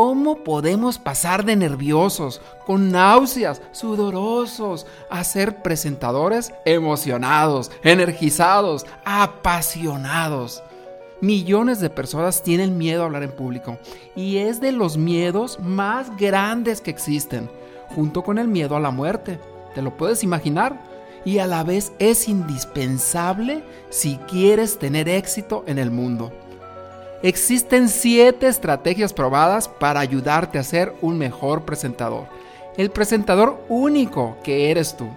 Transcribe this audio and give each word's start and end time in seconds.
¿Cómo 0.00 0.44
podemos 0.44 0.96
pasar 0.96 1.44
de 1.44 1.56
nerviosos, 1.56 2.40
con 2.64 2.92
náuseas, 2.92 3.60
sudorosos, 3.72 4.86
a 5.10 5.24
ser 5.24 5.60
presentadores 5.60 6.52
emocionados, 6.64 7.72
energizados, 7.82 8.86
apasionados? 9.04 10.62
Millones 11.20 11.80
de 11.80 11.90
personas 11.90 12.44
tienen 12.44 12.78
miedo 12.78 13.02
a 13.02 13.06
hablar 13.06 13.24
en 13.24 13.32
público 13.32 13.76
y 14.14 14.36
es 14.36 14.60
de 14.60 14.70
los 14.70 14.96
miedos 14.96 15.58
más 15.58 16.16
grandes 16.16 16.80
que 16.80 16.92
existen, 16.92 17.50
junto 17.88 18.22
con 18.22 18.38
el 18.38 18.46
miedo 18.46 18.76
a 18.76 18.80
la 18.80 18.92
muerte. 18.92 19.40
¿Te 19.74 19.82
lo 19.82 19.96
puedes 19.96 20.22
imaginar? 20.22 20.80
Y 21.24 21.38
a 21.38 21.48
la 21.48 21.64
vez 21.64 21.90
es 21.98 22.28
indispensable 22.28 23.64
si 23.90 24.16
quieres 24.28 24.78
tener 24.78 25.08
éxito 25.08 25.64
en 25.66 25.76
el 25.78 25.90
mundo. 25.90 26.30
Existen 27.22 27.88
siete 27.88 28.46
estrategias 28.46 29.12
probadas 29.12 29.66
para 29.66 29.98
ayudarte 29.98 30.58
a 30.58 30.62
ser 30.62 30.94
un 31.00 31.18
mejor 31.18 31.64
presentador. 31.64 32.26
El 32.76 32.90
presentador 32.90 33.60
único 33.68 34.36
que 34.44 34.70
eres 34.70 34.96
tú. 34.96 35.08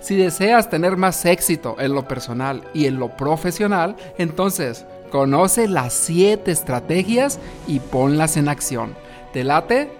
Si 0.00 0.16
deseas 0.16 0.70
tener 0.70 0.96
más 0.96 1.26
éxito 1.26 1.76
en 1.78 1.92
lo 1.94 2.08
personal 2.08 2.64
y 2.72 2.86
en 2.86 2.98
lo 2.98 3.16
profesional, 3.18 3.96
entonces 4.16 4.86
conoce 5.10 5.68
las 5.68 5.92
siete 5.92 6.50
estrategias 6.52 7.38
y 7.66 7.80
ponlas 7.80 8.38
en 8.38 8.48
acción. 8.48 8.96
¿Te 9.34 9.44
late? 9.44 9.92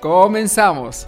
Comenzamos. 0.00 1.06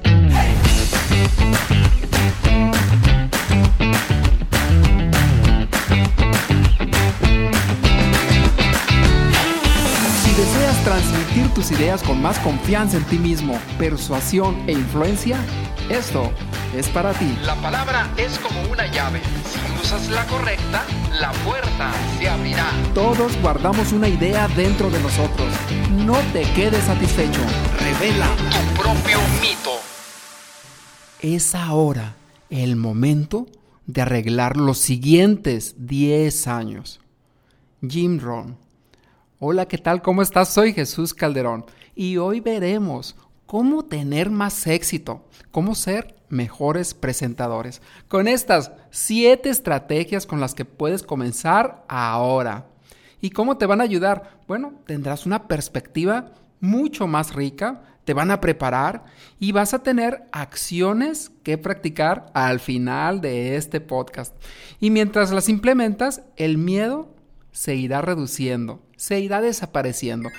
Transmitir 10.85 11.49
tus 11.55 11.71
ideas 11.71 12.03
con 12.03 12.21
más 12.21 12.39
confianza 12.41 12.97
en 12.97 13.05
ti 13.05 13.19
mismo, 13.19 13.59
persuasión 13.79 14.57
e 14.67 14.73
influencia, 14.73 15.39
esto 15.89 16.33
es 16.77 16.89
para 16.89 17.13
ti. 17.13 17.37
La 17.45 17.55
palabra 17.57 18.11
es 18.17 18.39
como 18.39 18.61
una 18.71 18.87
llave. 18.89 19.21
Si 19.45 19.81
usas 19.81 20.09
la 20.11 20.27
correcta, 20.27 20.85
la 21.21 21.31
puerta 21.45 21.93
se 22.19 22.29
abrirá. 22.29 22.67
Todos 22.95 23.41
guardamos 23.41 23.93
una 23.93 24.09
idea 24.09 24.49
dentro 24.49 24.91
de 24.91 25.01
nosotros. 25.01 25.49
No 25.91 26.19
te 26.33 26.43
quedes 26.53 26.85
satisfecho. 26.85 27.41
Revela 27.79 28.27
tu 28.51 28.83
propio 28.83 29.19
mito. 29.41 29.71
Es 31.21 31.55
ahora 31.55 32.17
el 32.51 32.75
momento 32.75 33.47
de 33.87 34.03
arreglar 34.03 34.57
los 34.57 34.79
siguientes 34.79 35.75
10 35.79 36.49
años. 36.49 37.01
Jim 37.87 38.19
Rohn 38.19 38.62
Hola, 39.45 39.67
¿qué 39.67 39.77
tal? 39.77 40.03
¿Cómo 40.03 40.23
estás? 40.23 40.51
Soy 40.51 40.73
Jesús 40.73 41.15
Calderón 41.15 41.65
y 41.97 42.17
hoy 42.17 42.39
veremos 42.39 43.17
cómo 43.45 43.85
tener 43.85 44.31
más 44.31 44.69
éxito, 44.69 45.25
cómo 45.51 45.75
ser 45.75 46.15
mejores 46.29 46.95
presentadores, 46.95 47.83
con 48.07 48.29
estas 48.29 48.71
siete 48.93 49.49
estrategias 49.49 50.27
con 50.27 50.39
las 50.39 50.55
que 50.55 50.65
puedes 50.65 51.03
comenzar 51.03 51.85
ahora. 51.89 52.67
¿Y 53.21 53.31
cómo 53.31 53.59
te 53.59 53.67
van 53.67 53.81
a 53.81 53.85
ayudar? 53.85 54.39
Bueno, 54.47 54.75
tendrás 54.87 55.27
una 55.27 55.49
perspectiva 55.49 56.27
mucho 56.61 57.09
más 57.09 57.35
rica, 57.35 57.83
te 58.05 58.15
van 58.15 58.31
a 58.31 58.41
preparar 58.41 59.07
y 59.41 59.51
vas 59.51 59.75
a 59.75 59.83
tener 59.83 60.23
acciones 60.31 61.33
que 61.43 61.59
practicar 61.59 62.27
al 62.33 62.61
final 62.61 63.21
de 63.21 63.57
este 63.57 63.81
podcast. 63.81 64.37
Y 64.79 64.91
mientras 64.91 65.33
las 65.33 65.49
implementas, 65.49 66.23
el 66.37 66.59
miedo 66.59 67.09
se 67.53 67.77
irá 67.77 68.01
reduciendo, 68.01 68.83
se 68.97 69.21
irá 69.21 69.41
desapareciendo. 69.41 70.31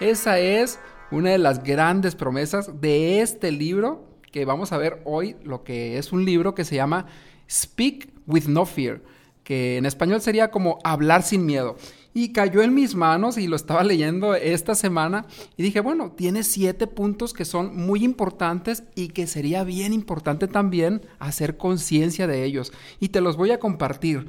Esa 0.00 0.38
es 0.38 0.78
una 1.10 1.30
de 1.30 1.38
las 1.38 1.62
grandes 1.62 2.14
promesas 2.14 2.80
de 2.80 3.20
este 3.20 3.52
libro 3.52 4.10
que 4.30 4.44
vamos 4.44 4.72
a 4.72 4.78
ver 4.78 5.00
hoy, 5.04 5.36
lo 5.44 5.64
que 5.64 5.98
es 5.98 6.12
un 6.12 6.24
libro 6.24 6.54
que 6.54 6.64
se 6.64 6.76
llama 6.76 7.06
Speak 7.50 8.08
with 8.26 8.44
No 8.44 8.64
Fear, 8.64 9.02
que 9.44 9.76
en 9.76 9.86
español 9.86 10.20
sería 10.20 10.50
como 10.50 10.78
hablar 10.84 11.22
sin 11.22 11.44
miedo. 11.44 11.76
Y 12.12 12.32
cayó 12.32 12.62
en 12.62 12.74
mis 12.74 12.96
manos 12.96 13.38
y 13.38 13.46
lo 13.46 13.54
estaba 13.54 13.84
leyendo 13.84 14.34
esta 14.34 14.74
semana 14.74 15.26
y 15.56 15.62
dije, 15.62 15.78
bueno, 15.80 16.10
tiene 16.10 16.42
siete 16.42 16.88
puntos 16.88 17.32
que 17.32 17.44
son 17.44 17.76
muy 17.76 18.02
importantes 18.02 18.82
y 18.96 19.08
que 19.08 19.28
sería 19.28 19.62
bien 19.62 19.92
importante 19.92 20.48
también 20.48 21.02
hacer 21.20 21.56
conciencia 21.56 22.26
de 22.26 22.44
ellos. 22.44 22.72
Y 22.98 23.10
te 23.10 23.20
los 23.20 23.36
voy 23.36 23.52
a 23.52 23.60
compartir 23.60 24.26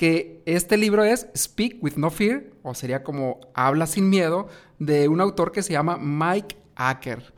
que 0.00 0.40
este 0.46 0.78
libro 0.78 1.04
es 1.04 1.26
Speak 1.36 1.76
with 1.82 1.96
No 1.96 2.08
Fear, 2.08 2.44
o 2.62 2.72
sería 2.72 3.04
como 3.04 3.38
Habla 3.52 3.86
sin 3.86 4.08
miedo, 4.08 4.48
de 4.78 5.08
un 5.08 5.20
autor 5.20 5.52
que 5.52 5.62
se 5.62 5.74
llama 5.74 5.98
Mike 6.00 6.56
Acker, 6.74 7.34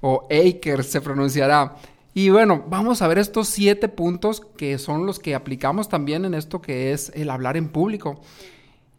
o 0.00 0.28
Aker 0.30 0.84
se 0.84 1.00
pronunciará. 1.00 1.74
Y 2.14 2.30
bueno, 2.30 2.64
vamos 2.68 3.02
a 3.02 3.08
ver 3.08 3.18
estos 3.18 3.48
siete 3.48 3.88
puntos 3.88 4.42
que 4.56 4.78
son 4.78 5.06
los 5.06 5.18
que 5.18 5.34
aplicamos 5.34 5.88
también 5.88 6.24
en 6.24 6.34
esto 6.34 6.62
que 6.62 6.92
es 6.92 7.10
el 7.16 7.30
hablar 7.30 7.56
en 7.56 7.68
público. 7.68 8.20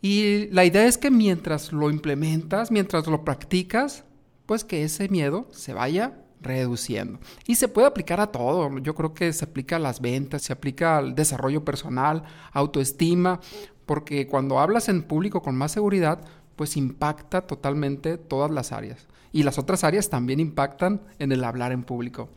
Y 0.01 0.47
la 0.47 0.65
idea 0.65 0.85
es 0.85 0.97
que 0.97 1.09
mientras 1.09 1.71
lo 1.71 1.89
implementas, 1.89 2.69
mientras 2.69 3.07
lo 3.07 3.23
practicas, 3.23 4.03
pues 4.45 4.65
que 4.65 4.83
ese 4.83 5.07
miedo 5.07 5.47
se 5.51 5.71
vaya 5.71 6.17
reduciendo. 6.41 7.19
Y 7.45 7.55
se 7.55 7.67
puede 7.67 7.87
aplicar 7.87 8.19
a 8.19 8.27
todo. 8.27 8.77
Yo 8.79 8.95
creo 8.95 9.13
que 9.13 9.31
se 9.33 9.45
aplica 9.45 9.75
a 9.75 9.79
las 9.79 10.01
ventas, 10.01 10.43
se 10.43 10.53
aplica 10.53 10.97
al 10.97 11.15
desarrollo 11.15 11.63
personal, 11.63 12.23
autoestima, 12.51 13.39
porque 13.85 14.27
cuando 14.27 14.59
hablas 14.59 14.89
en 14.89 15.03
público 15.03 15.41
con 15.41 15.55
más 15.55 15.71
seguridad, 15.71 16.19
pues 16.55 16.77
impacta 16.77 17.41
totalmente 17.41 18.17
todas 18.17 18.51
las 18.51 18.71
áreas. 18.71 19.07
Y 19.31 19.43
las 19.43 19.57
otras 19.57 19.83
áreas 19.83 20.09
también 20.09 20.39
impactan 20.39 21.01
en 21.19 21.31
el 21.31 21.43
hablar 21.43 21.71
en 21.71 21.83
público. 21.83 22.29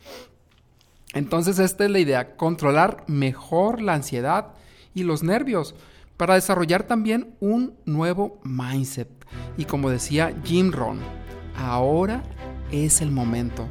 Entonces 1.13 1.59
esta 1.59 1.85
es 1.85 1.91
la 1.91 1.99
idea, 1.99 2.35
controlar 2.35 3.03
mejor 3.07 3.81
la 3.81 3.93
ansiedad 3.93 4.53
y 4.95 5.03
los 5.03 5.23
nervios 5.23 5.75
para 6.17 6.35
desarrollar 6.35 6.83
también 6.83 7.35
un 7.39 7.75
nuevo 7.85 8.39
mindset. 8.43 9.09
Y 9.57 9.65
como 9.65 9.89
decía 9.89 10.33
Jim 10.43 10.71
Rohn, 10.71 10.99
ahora 11.55 12.23
es 12.71 13.01
el 13.01 13.11
momento 13.11 13.67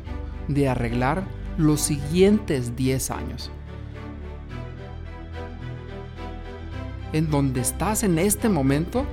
de 0.55 0.69
arreglar 0.69 1.25
los 1.59 1.81
siguientes 1.81 2.77
10 2.77 3.11
años. 3.11 3.51
En 7.13 7.31
donde 7.31 7.61
estás 7.61 8.03
en 8.05 8.19
este 8.19 8.49
momento, 8.49 9.05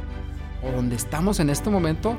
o 0.63 0.71
donde 0.71 0.95
estamos 0.95 1.39
en 1.39 1.49
este 1.49 1.69
momento, 1.69 2.15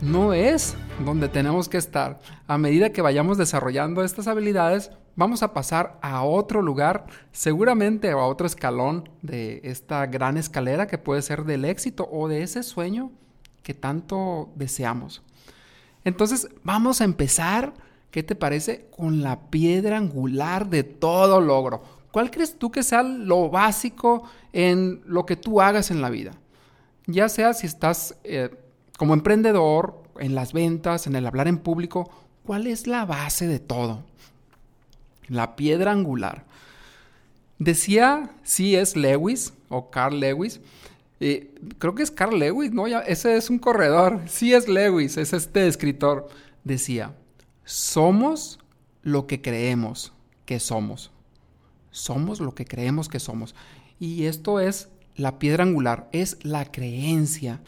no 0.00 0.32
es 0.32 0.76
donde 1.04 1.28
tenemos 1.28 1.68
que 1.68 1.76
estar. 1.76 2.20
A 2.46 2.58
medida 2.58 2.92
que 2.92 3.02
vayamos 3.02 3.38
desarrollando 3.38 4.04
estas 4.04 4.28
habilidades, 4.28 4.90
vamos 5.16 5.42
a 5.42 5.52
pasar 5.52 5.98
a 6.02 6.22
otro 6.22 6.62
lugar, 6.62 7.06
seguramente 7.32 8.10
a 8.10 8.16
otro 8.16 8.46
escalón 8.46 9.08
de 9.22 9.60
esta 9.64 10.06
gran 10.06 10.36
escalera 10.36 10.86
que 10.86 10.98
puede 10.98 11.22
ser 11.22 11.44
del 11.44 11.64
éxito 11.64 12.08
o 12.10 12.28
de 12.28 12.42
ese 12.42 12.62
sueño 12.62 13.10
que 13.62 13.74
tanto 13.74 14.50
deseamos. 14.54 15.22
Entonces, 16.04 16.48
vamos 16.62 17.00
a 17.00 17.04
empezar 17.04 17.74
¿Qué 18.10 18.22
te 18.22 18.34
parece? 18.34 18.86
Con 18.96 19.22
la 19.22 19.50
piedra 19.50 19.98
angular 19.98 20.68
de 20.68 20.82
todo 20.82 21.40
logro. 21.40 21.82
¿Cuál 22.10 22.30
crees 22.30 22.58
tú 22.58 22.70
que 22.70 22.82
sea 22.82 23.02
lo 23.02 23.50
básico 23.50 24.24
en 24.52 25.02
lo 25.06 25.26
que 25.26 25.36
tú 25.36 25.60
hagas 25.60 25.90
en 25.90 26.00
la 26.00 26.10
vida? 26.10 26.32
Ya 27.06 27.28
sea 27.28 27.52
si 27.54 27.66
estás 27.66 28.16
eh, 28.24 28.50
como 28.96 29.14
emprendedor, 29.14 30.02
en 30.18 30.34
las 30.34 30.52
ventas, 30.52 31.06
en 31.06 31.16
el 31.16 31.26
hablar 31.26 31.48
en 31.48 31.58
público, 31.58 32.10
¿cuál 32.44 32.66
es 32.66 32.86
la 32.86 33.04
base 33.04 33.46
de 33.46 33.58
todo? 33.58 34.04
La 35.28 35.56
piedra 35.56 35.92
angular. 35.92 36.44
Decía 37.58 38.30
C.S. 38.42 38.98
Lewis 38.98 39.52
o 39.68 39.90
Carl 39.90 40.18
Lewis, 40.18 40.60
eh, 41.20 41.52
creo 41.78 41.94
que 41.94 42.02
es 42.02 42.10
Carl 42.10 42.38
Lewis, 42.38 42.72
¿no? 42.72 42.86
Ya, 42.86 43.00
ese 43.00 43.36
es 43.36 43.50
un 43.50 43.58
corredor. 43.58 44.20
C.S. 44.26 44.70
Lewis 44.70 45.16
es 45.16 45.32
este 45.32 45.66
escritor. 45.66 46.28
Decía, 46.64 47.14
somos 47.68 48.60
lo 49.02 49.26
que 49.26 49.42
creemos 49.42 50.14
que 50.46 50.58
somos. 50.58 51.10
Somos 51.90 52.40
lo 52.40 52.54
que 52.54 52.64
creemos 52.64 53.10
que 53.10 53.20
somos. 53.20 53.54
Y 54.00 54.24
esto 54.24 54.58
es 54.58 54.88
la 55.16 55.38
piedra 55.38 55.64
angular, 55.64 56.08
es 56.12 56.42
la 56.42 56.64
creencia. 56.64 57.60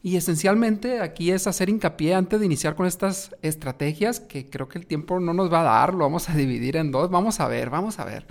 Y 0.00 0.14
esencialmente 0.16 1.00
aquí 1.00 1.32
es 1.32 1.48
hacer 1.48 1.70
hincapié 1.70 2.14
antes 2.14 2.38
de 2.38 2.46
iniciar 2.46 2.76
con 2.76 2.86
estas 2.86 3.34
estrategias, 3.42 4.20
que 4.20 4.48
creo 4.48 4.68
que 4.68 4.78
el 4.78 4.86
tiempo 4.86 5.18
no 5.18 5.34
nos 5.34 5.52
va 5.52 5.62
a 5.62 5.64
dar, 5.64 5.92
lo 5.92 6.04
vamos 6.04 6.28
a 6.28 6.36
dividir 6.36 6.76
en 6.76 6.92
dos, 6.92 7.10
vamos 7.10 7.40
a 7.40 7.48
ver, 7.48 7.68
vamos 7.68 7.98
a 7.98 8.04
ver. 8.04 8.28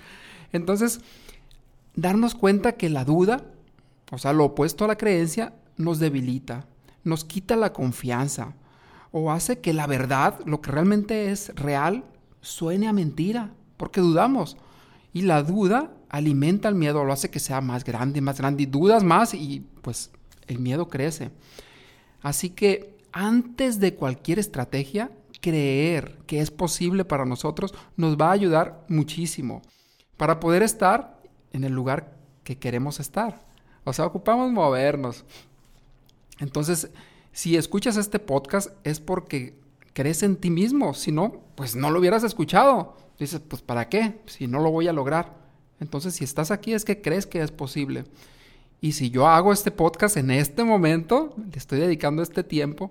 Entonces, 0.54 1.02
darnos 1.94 2.34
cuenta 2.34 2.72
que 2.72 2.88
la 2.88 3.04
duda, 3.04 3.44
o 4.10 4.16
sea, 4.16 4.32
lo 4.32 4.46
opuesto 4.46 4.86
a 4.86 4.88
la 4.88 4.96
creencia, 4.96 5.52
nos 5.76 5.98
debilita, 5.98 6.66
nos 7.04 7.26
quita 7.26 7.54
la 7.54 7.74
confianza, 7.74 8.54
o 9.10 9.30
hace 9.30 9.60
que 9.60 9.72
la 9.72 9.86
verdad, 9.86 10.38
lo 10.44 10.60
que 10.60 10.70
realmente 10.70 11.30
es 11.30 11.54
real, 11.54 12.04
suene 12.40 12.88
a 12.88 12.92
mentira, 12.92 13.52
porque 13.76 14.00
dudamos. 14.00 14.56
Y 15.12 15.22
la 15.22 15.42
duda 15.42 15.92
alimenta 16.08 16.68
el 16.68 16.74
miedo, 16.74 17.04
lo 17.04 17.12
hace 17.12 17.30
que 17.30 17.40
sea 17.40 17.60
más 17.60 17.84
grande, 17.84 18.20
más 18.20 18.38
grande, 18.38 18.64
y 18.64 18.66
dudas 18.66 19.04
más 19.04 19.34
y 19.34 19.64
pues 19.82 20.10
el 20.46 20.58
miedo 20.58 20.88
crece. 20.88 21.30
Así 22.20 22.50
que 22.50 22.96
antes 23.12 23.80
de 23.80 23.94
cualquier 23.94 24.38
estrategia, 24.38 25.10
creer 25.40 26.18
que 26.26 26.40
es 26.40 26.50
posible 26.50 27.04
para 27.04 27.24
nosotros 27.24 27.74
nos 27.96 28.16
va 28.16 28.28
a 28.28 28.32
ayudar 28.32 28.84
muchísimo 28.88 29.62
para 30.16 30.40
poder 30.40 30.62
estar 30.62 31.20
en 31.52 31.64
el 31.64 31.72
lugar 31.72 32.16
que 32.42 32.58
queremos 32.58 33.00
estar. 33.00 33.46
O 33.84 33.92
sea, 33.92 34.06
ocupamos 34.06 34.50
movernos. 34.52 35.24
Entonces, 36.40 36.90
si 37.38 37.56
escuchas 37.56 37.96
este 37.96 38.18
podcast 38.18 38.72
es 38.82 38.98
porque 38.98 39.54
crees 39.92 40.24
en 40.24 40.34
ti 40.34 40.50
mismo. 40.50 40.92
Si 40.92 41.12
no, 41.12 41.40
pues 41.54 41.76
no 41.76 41.92
lo 41.92 42.00
hubieras 42.00 42.24
escuchado. 42.24 42.96
Dices, 43.16 43.40
pues 43.46 43.62
¿para 43.62 43.88
qué? 43.88 44.18
Si 44.26 44.48
no 44.48 44.58
lo 44.58 44.72
voy 44.72 44.88
a 44.88 44.92
lograr. 44.92 45.36
Entonces, 45.78 46.14
si 46.14 46.24
estás 46.24 46.50
aquí 46.50 46.72
es 46.72 46.84
que 46.84 47.00
crees 47.00 47.28
que 47.28 47.40
es 47.40 47.52
posible. 47.52 48.06
Y 48.80 48.90
si 48.90 49.10
yo 49.10 49.28
hago 49.28 49.52
este 49.52 49.70
podcast 49.70 50.16
en 50.16 50.32
este 50.32 50.64
momento, 50.64 51.32
le 51.36 51.56
estoy 51.56 51.78
dedicando 51.78 52.24
este 52.24 52.42
tiempo, 52.42 52.90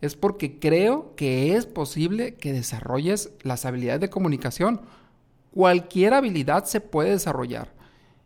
es 0.00 0.14
porque 0.14 0.60
creo 0.60 1.12
que 1.16 1.56
es 1.56 1.66
posible 1.66 2.34
que 2.34 2.52
desarrolles 2.52 3.32
las 3.42 3.64
habilidades 3.64 4.02
de 4.02 4.08
comunicación. 4.10 4.82
Cualquier 5.52 6.14
habilidad 6.14 6.66
se 6.66 6.80
puede 6.80 7.10
desarrollar 7.10 7.72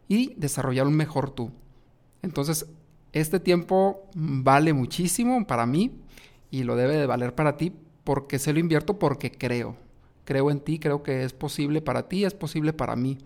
y 0.09 0.35
desarrollar 0.35 0.87
un 0.87 0.97
mejor 0.97 1.31
tú. 1.31 1.53
Entonces, 2.21 2.67
este 3.13 3.41
tiempo 3.41 4.09
vale 4.15 4.73
muchísimo 4.73 5.47
para 5.47 5.67
mí 5.67 5.93
y 6.51 6.63
lo 6.63 6.77
debe 6.77 6.97
de 6.97 7.07
valer 7.07 7.35
para 7.35 7.57
ti 7.57 7.73
porque 8.05 8.39
se 8.39 8.53
lo 8.53 8.59
invierto 8.59 8.99
porque 8.99 9.31
creo. 9.31 9.77
Creo 10.25 10.51
en 10.51 10.61
ti, 10.61 10.79
creo 10.79 11.03
que 11.03 11.25
es 11.25 11.33
posible 11.33 11.81
para 11.81 12.09
ti, 12.09 12.25
es 12.25 12.35
posible 12.35 12.73
para 12.73 12.97
mí. 12.97 13.19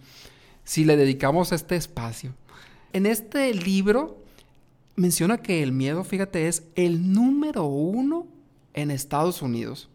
Si 0.65 0.85
le 0.85 0.97
dedicamos 0.97 1.53
este 1.53 1.77
espacio. 1.77 2.33
En 2.93 3.07
este 3.07 3.53
libro 3.55 4.23
menciona 4.97 5.39
que 5.39 5.63
el 5.63 5.73
miedo, 5.73 6.05
fíjate, 6.05 6.49
es 6.49 6.65
el 6.77 7.13
número 7.13 7.65
uno 7.65 8.27
en 8.75 8.91
Estados 8.91 9.43
Unidos, 9.43 9.89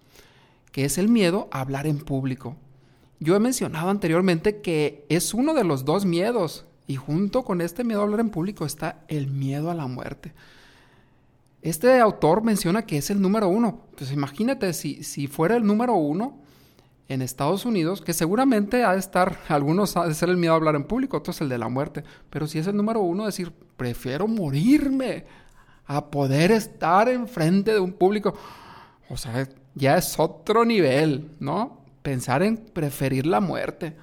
que 0.72 0.86
es 0.86 0.98
el 0.98 1.08
miedo 1.08 1.48
a 1.52 1.62
hablar 1.62 1.88
en 1.88 2.00
público. 2.00 2.56
Yo 3.20 3.36
he 3.36 3.40
mencionado 3.40 3.90
anteriormente 3.90 4.62
que 4.62 5.06
es 5.10 5.34
uno 5.34 5.54
de 5.54 5.64
los 5.64 5.86
dos 5.86 6.06
miedos 6.06 6.67
y 6.88 6.96
junto 6.96 7.44
con 7.44 7.62
este 7.62 7.84
miedo 7.84 8.00
a 8.00 8.04
hablar 8.04 8.22
en 8.22 8.30
público 8.30 8.66
está 8.66 9.04
el 9.10 9.28
miedo 9.28 9.70
a 9.70 9.76
la 9.76 9.88
muerte. 9.88 10.34
Este 11.62 12.00
autor 12.00 12.44
menciona 12.44 12.86
que 12.86 12.98
es 12.98 13.10
el 13.10 13.22
número 13.22 13.50
uno. 13.50 13.82
Pues 13.98 14.12
imagínate, 14.12 14.72
si, 14.74 15.04
si 15.04 15.28
fuera 15.28 15.58
el 15.58 15.66
número 15.66 15.96
uno 15.96 16.40
en 17.10 17.22
Estados 17.22 17.66
Unidos, 17.66 18.02
que 18.02 18.14
seguramente 18.14 18.86
ha 18.86 18.94
de 18.94 19.00
estar, 19.00 19.38
algunos 19.50 19.98
ha 19.98 20.08
de 20.08 20.14
ser 20.14 20.30
el 20.30 20.38
miedo 20.38 20.54
a 20.54 20.56
hablar 20.56 20.76
en 20.76 20.86
público, 20.86 21.18
otros 21.18 21.42
el 21.42 21.50
de 21.50 21.58
la 21.58 21.68
muerte. 21.68 22.06
Pero 22.30 22.48
si 22.48 22.60
es 22.60 22.68
el 22.68 22.78
número 22.78 23.02
uno, 23.02 23.26
decir, 23.26 23.52
prefiero 23.76 24.28
morirme 24.28 25.26
a 25.86 26.10
poder 26.10 26.52
estar 26.52 27.10
enfrente 27.10 27.74
de 27.74 27.80
un 27.80 27.94
público. 27.94 28.34
O 29.10 29.18
sea, 29.18 29.48
ya 29.76 29.98
es 29.98 30.18
otro 30.20 30.64
nivel, 30.64 31.32
¿no? 31.40 31.82
Pensar 32.02 32.44
en 32.44 32.58
preferir 32.58 33.26
la 33.26 33.42
muerte. 33.42 33.96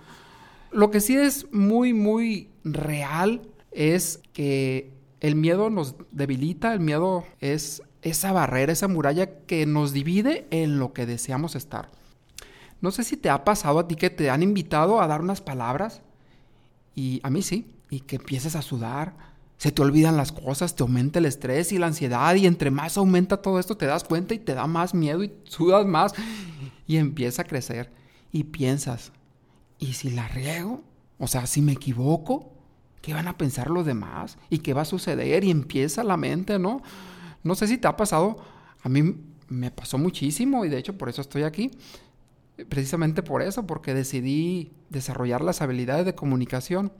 Lo 0.71 0.91
que 0.91 1.01
sí 1.01 1.17
es 1.17 1.51
muy, 1.53 1.93
muy 1.93 2.51
real 2.65 3.43
es 3.71 4.21
que 4.33 4.93
el 5.21 5.37
miedo 5.37 5.71
nos 5.71 5.95
debilita, 6.11 6.73
el 6.73 6.81
miedo 6.81 7.25
es 7.41 7.83
esa 8.03 8.33
barrera, 8.33 8.73
esa 8.73 8.89
muralla 8.89 9.39
que 9.47 9.67
nos 9.67 9.93
divide 9.93 10.47
en 10.51 10.79
lo 10.79 10.93
que 10.93 11.07
deseamos 11.07 11.55
estar. 11.55 11.91
No 12.81 12.91
sé 12.91 13.05
si 13.05 13.17
te 13.17 13.31
ha 13.31 13.45
pasado 13.45 13.79
a 13.79 13.89
ti 13.89 13.97
que 13.97 14.11
te 14.11 14.29
han 14.29 14.43
invitado 14.43 15.01
a 15.01 15.07
dar 15.07 15.23
unas 15.23 15.41
palabras 15.41 16.03
y 16.95 17.21
a 17.23 17.31
mí 17.31 17.43
sí, 17.43 17.71
y 17.89 18.01
que 18.01 18.17
empieces 18.17 18.57
a 18.57 18.63
sudar, 18.63 19.15
se 19.57 19.73
te 19.73 19.81
olvidan 19.81 20.17
las 20.17 20.33
cosas, 20.33 20.75
te 20.75 20.83
aumenta 20.83 21.19
el 21.19 21.27
estrés 21.27 21.73
y 21.73 21.79
la 21.79 21.87
ansiedad 21.87 22.35
y 22.35 22.47
entre 22.47 22.71
más 22.71 22.99
aumenta 22.99 23.41
todo 23.41 23.59
esto 23.59 23.77
te 23.77 23.87
das 23.87 24.05
cuenta 24.05 24.35
y 24.35 24.39
te 24.39 24.55
da 24.55 24.67
más 24.67 24.93
miedo 24.93 25.25
y 25.25 25.33
sudas 25.45 25.87
más 25.87 26.13
y 26.87 26.97
empieza 26.99 27.43
a 27.43 27.47
crecer 27.47 27.91
y 28.33 28.45
piensas, 28.45 29.13
¿y 29.79 29.95
si 29.95 30.11
la 30.11 30.29
riego? 30.29 30.83
O 31.19 31.27
sea, 31.27 31.47
si 31.47 31.63
me 31.63 31.73
equivoco, 31.73 32.53
¿qué 33.01 33.15
van 33.15 33.29
a 33.29 33.39
pensar 33.39 33.71
los 33.71 33.87
demás? 33.87 34.39
¿Y 34.51 34.59
qué 34.59 34.75
va 34.75 34.83
a 34.83 34.87
suceder? 34.87 35.45
Y 35.45 35.51
empieza 35.51 36.03
la 36.05 36.17
mente, 36.17 36.59
¿no? 36.59 36.83
No 37.43 37.55
sé 37.55 37.67
si 37.67 37.79
te 37.79 37.87
ha 37.87 37.97
pasado, 37.97 38.37
a 38.83 38.89
mí 38.89 39.15
me 39.49 39.71
pasó 39.71 39.99
muchísimo 39.99 40.65
y 40.65 40.69
de 40.69 40.79
hecho 40.79 40.97
por 40.97 41.09
eso 41.09 41.21
estoy 41.21 41.43
aquí. 41.43 41.71
Precisamente 42.69 43.23
por 43.23 43.43
eso, 43.43 43.67
porque 43.67 43.95
decidí 43.95 44.73
desarrollar 44.89 45.43
las 45.43 45.61
habilidades 45.61 46.07
de 46.07 46.15
comunicación. 46.15 46.93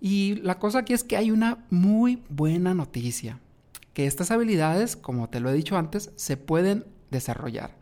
Y 0.00 0.36
la 0.36 0.58
cosa 0.58 0.80
aquí 0.80 0.92
es 0.92 1.04
que 1.04 1.16
hay 1.16 1.30
una 1.30 1.64
muy 1.70 2.22
buena 2.28 2.74
noticia, 2.74 3.40
que 3.92 4.06
estas 4.06 4.30
habilidades, 4.30 4.96
como 4.96 5.28
te 5.28 5.40
lo 5.40 5.50
he 5.50 5.54
dicho 5.54 5.76
antes, 5.76 6.10
se 6.16 6.36
pueden 6.36 6.84
desarrollar. 7.10 7.76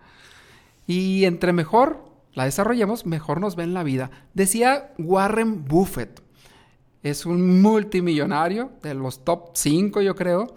Y 0.86 1.24
entre 1.24 1.52
mejor 1.52 2.13
la 2.34 2.44
desarrollemos, 2.44 3.06
mejor 3.06 3.40
nos 3.40 3.56
ve 3.56 3.64
en 3.64 3.74
la 3.74 3.82
vida. 3.82 4.10
Decía 4.34 4.92
Warren 4.98 5.64
Buffett, 5.64 6.22
es 7.02 7.26
un 7.26 7.62
multimillonario 7.62 8.72
de 8.82 8.94
los 8.94 9.24
top 9.24 9.50
5 9.54 10.02
yo 10.02 10.14
creo, 10.14 10.54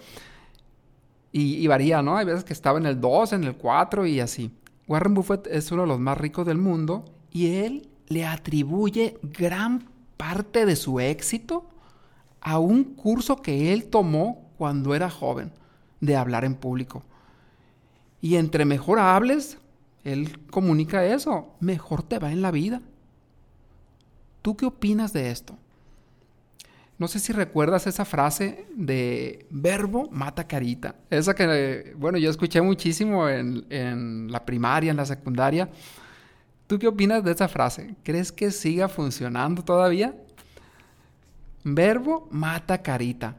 y, 1.31 1.55
y, 1.55 1.67
varía, 1.67 2.01
¿no? 2.01 2.17
Hay 2.17 2.25
veces 2.25 2.43
que 2.43 2.53
estaba 2.53 2.79
en 2.79 2.85
el 2.85 2.99
2, 2.99 3.33
en 3.33 3.43
el 3.43 3.55
4 3.55 4.07
y 4.07 4.19
así. 4.19 4.51
Warren 4.87 5.13
Buffett 5.13 5.45
es 5.47 5.71
uno 5.71 5.83
de 5.83 5.89
los 5.89 5.99
más 5.99 6.17
ricos 6.17 6.45
del 6.45 6.57
mundo 6.57 7.05
y 7.31 7.57
él 7.57 7.89
le 8.07 8.25
atribuye 8.25 9.17
gran 9.21 9.89
parte 10.15 10.65
de 10.65 10.75
su 10.75 10.99
éxito 10.99 11.69
a 12.41 12.59
un 12.59 12.83
curso 12.83 13.41
que 13.41 13.73
él 13.73 13.85
tomó 13.85 14.49
cuando 14.57 14.95
era 14.95 15.09
joven 15.09 15.51
de 15.99 16.15
hablar 16.15 16.45
en 16.45 16.55
público. 16.55 17.03
Y 18.21 18.35
entre 18.35 18.65
mejor 18.65 18.99
hables, 18.99 19.57
él 20.07 20.39
comunica 20.49 21.05
eso, 21.05 21.55
mejor 21.59 22.01
te 22.01 22.17
va 22.17 22.31
en 22.31 22.41
la 22.41 22.51
vida. 22.51 22.81
¿Tú 24.41 24.55
qué 24.55 24.65
opinas 24.65 25.11
de 25.11 25.31
esto? 25.31 25.57
No 26.97 27.09
sé 27.09 27.19
si 27.19 27.33
recuerdas 27.33 27.85
esa 27.87 28.05
frase 28.05 28.65
de 28.73 29.45
verbo 29.49 30.09
mata 30.09 30.47
carita. 30.47 30.95
Esa 31.09 31.35
que, 31.35 31.93
bueno, 31.97 32.17
yo 32.17 32.29
escuché 32.29 32.61
muchísimo 32.61 33.27
en, 33.27 33.65
en 33.69 34.31
la 34.31 34.45
primaria, 34.45 34.91
en 34.91 34.97
la 34.97 35.05
secundaria. 35.05 35.69
¿Tú 36.65 36.79
qué 36.79 36.87
opinas 36.87 37.23
de 37.23 37.33
esa 37.33 37.49
frase? 37.49 37.95
¿Crees 38.03 38.31
que 38.31 38.49
siga 38.51 38.87
funcionando 38.87 39.61
todavía? 39.61 40.15
Verbo 41.65 42.29
mata 42.31 42.81
carita. 42.81 43.35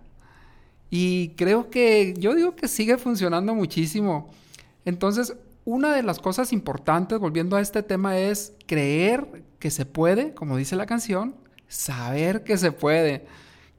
Y 0.90 1.30
creo 1.30 1.70
que 1.70 2.14
yo 2.18 2.34
digo 2.34 2.54
que 2.54 2.68
sigue 2.68 2.98
funcionando 2.98 3.54
muchísimo. 3.54 4.30
Entonces, 4.84 5.34
una 5.68 5.94
de 5.94 6.02
las 6.02 6.18
cosas 6.18 6.54
importantes, 6.54 7.18
volviendo 7.18 7.54
a 7.54 7.60
este 7.60 7.82
tema, 7.82 8.16
es 8.16 8.54
creer 8.64 9.44
que 9.58 9.70
se 9.70 9.84
puede, 9.84 10.32
como 10.32 10.56
dice 10.56 10.76
la 10.76 10.86
canción, 10.86 11.36
saber 11.68 12.42
que 12.42 12.56
se 12.56 12.72
puede, 12.72 13.26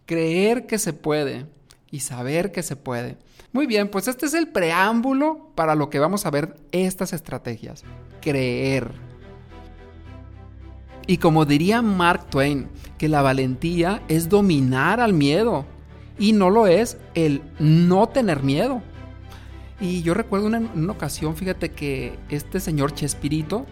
creer 0.06 0.68
que 0.68 0.78
se 0.78 0.94
puede 0.94 1.48
y 1.90 2.02
saber 2.02 2.52
que 2.52 2.62
se 2.62 2.76
puede. 2.76 3.18
Muy 3.54 3.66
bien, 3.66 3.90
pues 3.90 4.08
este 4.08 4.28
es 4.28 4.36
el 4.36 4.50
preámbulo 4.50 5.50
para 5.56 5.74
lo 5.74 5.90
que 5.90 5.98
vamos 5.98 6.28
a 6.28 6.30
ver 6.30 6.58
estas 6.72 7.12
estrategias. 7.12 7.84
Creer. 8.22 8.92
Y 11.08 11.18
como 11.18 11.46
diría 11.46 11.82
Mark 11.82 12.30
Twain, 12.30 12.70
que 13.00 13.10
la 13.10 13.24
valentía 13.24 14.04
es 14.10 14.30
dominar 14.30 15.00
al 15.00 15.14
miedo 15.14 15.66
y 16.20 16.34
no 16.34 16.52
lo 16.52 16.68
es 16.68 17.00
el 17.16 17.42
no 17.58 18.10
tener 18.10 18.44
miedo. 18.44 18.84
Y 19.80 20.02
yo 20.02 20.14
recuerdo 20.14 20.48
una, 20.48 20.60
una 20.60 20.92
ocasión, 20.92 21.36
fíjate 21.36 21.72
que 21.72 22.18
este 22.30 22.60
señor 22.60 22.94
Chespirito, 22.94 23.66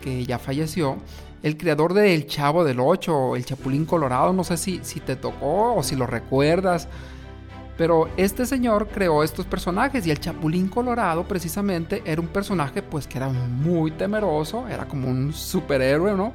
que 0.00 0.24
ya 0.26 0.38
falleció, 0.38 0.96
el 1.42 1.56
creador 1.56 1.94
de 1.94 2.14
El 2.14 2.26
Chavo 2.26 2.64
del 2.64 2.80
Ocho, 2.80 3.36
El 3.36 3.44
Chapulín 3.44 3.86
Colorado, 3.86 4.32
no 4.32 4.44
sé 4.44 4.56
si, 4.56 4.80
si 4.82 5.00
te 5.00 5.16
tocó 5.16 5.74
o 5.74 5.82
si 5.82 5.96
lo 5.96 6.06
recuerdas, 6.06 6.88
pero 7.78 8.08
este 8.16 8.46
señor 8.46 8.88
creó 8.88 9.22
estos 9.22 9.46
personajes 9.46 10.06
y 10.06 10.10
el 10.10 10.20
Chapulín 10.20 10.68
Colorado 10.68 11.26
precisamente 11.28 12.02
era 12.04 12.20
un 12.20 12.28
personaje 12.28 12.82
pues 12.82 13.06
que 13.06 13.18
era 13.18 13.28
muy 13.28 13.90
temeroso, 13.90 14.66
era 14.68 14.86
como 14.86 15.08
un 15.08 15.32
superhéroe, 15.32 16.14
¿no? 16.14 16.32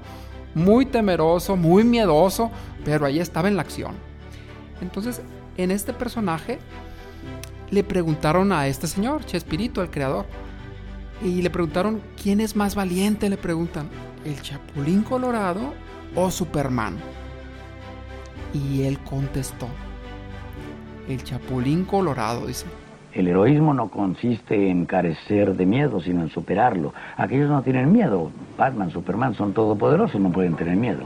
muy 0.54 0.86
temeroso, 0.86 1.56
muy 1.56 1.84
miedoso, 1.84 2.52
pero 2.84 3.06
ahí 3.06 3.20
estaba 3.20 3.48
en 3.48 3.56
la 3.56 3.62
acción. 3.62 3.96
Entonces, 4.82 5.22
en 5.58 5.72
este 5.72 5.94
personaje 5.94 6.60
le 7.72 7.84
preguntaron 7.84 8.52
a 8.52 8.68
este 8.68 8.86
señor, 8.86 9.26
Chespirito, 9.26 9.82
el 9.82 9.90
creador, 9.90 10.26
y 11.24 11.42
le 11.42 11.50
preguntaron, 11.50 12.02
¿quién 12.22 12.42
es 12.42 12.56
más 12.56 12.76
valiente? 12.76 13.30
Le 13.30 13.38
preguntan, 13.38 13.88
¿el 14.26 14.42
Chapulín 14.42 15.04
Colorado 15.04 15.74
o 16.16 16.30
Superman? 16.30 16.98
Y 18.54 18.84
él 18.84 19.00
contestó, 19.00 19.68
el 21.08 21.24
Chapulín 21.24 21.86
Colorado, 21.86 22.46
dice. 22.46 22.66
El 23.14 23.28
heroísmo 23.28 23.74
no 23.74 23.90
consiste 23.90 24.70
en 24.70 24.86
carecer 24.86 25.56
de 25.56 25.66
miedo, 25.66 26.02
sino 26.02 26.22
en 26.22 26.30
superarlo. 26.30 26.94
Aquellos 27.18 27.50
no 27.50 27.62
tienen 27.62 27.92
miedo. 27.92 28.32
Batman, 28.58 28.90
Superman 28.90 29.34
son 29.36 29.54
todopoderosos, 29.54 30.20
no 30.20 30.32
pueden 30.32 30.56
tener 30.56 30.78
miedo. 30.78 31.04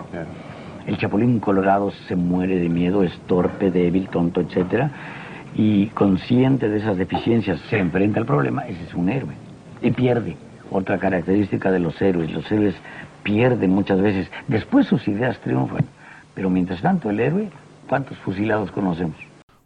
El 0.86 0.98
chapulín 0.98 1.40
colorado 1.40 1.92
se 2.08 2.16
muere 2.16 2.60
de 2.60 2.70
miedo, 2.70 3.02
es 3.02 3.12
torpe, 3.26 3.72
débil, 3.72 4.08
tonto, 4.10 4.42
etc. 4.42 4.92
y 5.56 5.88
consciente 5.88 6.68
de 6.70 6.80
esas 6.80 6.98
deficiencias 6.98 7.60
se 7.70 7.80
enfrenta 7.80 8.20
al 8.20 8.26
problema, 8.26 8.68
ese 8.68 8.84
es 8.84 8.94
un 8.94 9.10
héroe. 9.10 9.34
Y 9.82 9.92
pierde. 9.92 10.36
Otra 10.70 11.00
característica 11.00 11.72
de 11.72 11.80
los 11.80 12.02
héroes, 12.02 12.32
los 12.32 12.52
héroes 12.52 12.76
pierden 13.24 13.72
muchas 13.72 14.02
veces, 14.02 14.30
después 14.48 14.86
sus 14.88 15.08
ideas 15.08 15.40
triunfan, 15.42 15.86
pero 16.34 16.50
mientras 16.50 16.82
tanto 16.82 17.10
el 17.10 17.20
héroe, 17.20 17.50
¿cuántos 17.88 18.18
fusilados 18.20 18.72
conocemos? 18.72 19.16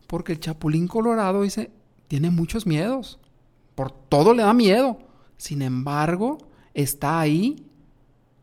Porque 0.08 0.34
el 0.34 0.40
Chapulín 0.40 0.88
Colorado 0.88 1.42
dice, 1.42 1.72
tiene 2.08 2.30
muchos 2.30 2.68
miedos, 2.68 3.20
por 3.76 3.92
todo 3.92 4.34
le 4.34 4.44
da 4.44 4.54
miedo, 4.54 5.00
sin 5.38 5.62
embargo, 5.62 6.38
está 6.74 7.20
ahí 7.20 7.69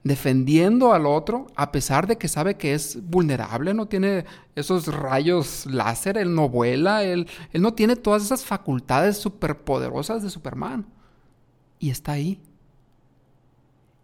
defendiendo 0.07 0.93
al 0.93 1.05
otro, 1.05 1.49
a 1.57 1.73
pesar 1.73 2.07
de 2.07 2.17
que 2.17 2.29
sabe 2.29 2.57
que 2.57 2.75
es 2.75 2.99
vulnerable, 3.11 3.75
no 3.75 3.87
tiene 3.87 4.25
esos 4.55 4.87
rayos 4.87 5.67
láser, 5.67 6.17
él 6.17 6.33
no 6.33 6.49
vuela, 6.49 7.03
él, 7.03 7.29
no 7.53 7.75
tiene 7.75 7.97
todas 7.97 8.25
esas 8.25 8.45
facultades 8.45 9.17
superpoderosas 9.17 10.23
de 10.23 10.31
Superman. 10.31 10.87
Y 11.81 11.91
está 11.91 12.13
ahí. 12.13 12.41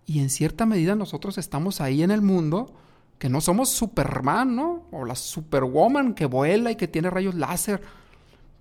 Y 0.04 0.18
en 0.18 0.30
cierta 0.30 0.66
medida 0.66 0.96
nosotros 0.96 1.38
estamos 1.38 1.80
ahí 1.80 2.02
en 2.02 2.10
el 2.10 2.20
mundo, 2.20 2.74
que 3.20 3.28
no 3.28 3.40
somos 3.40 3.68
Superman, 3.68 4.56
¿no? 4.56 4.82
O 4.90 5.04
la 5.04 5.14
Superwoman 5.14 6.14
que 6.14 6.26
vuela 6.26 6.72
y 6.72 6.76
que 6.76 6.88
tiene 6.88 7.10
rayos 7.10 7.36
láser. 7.36 7.80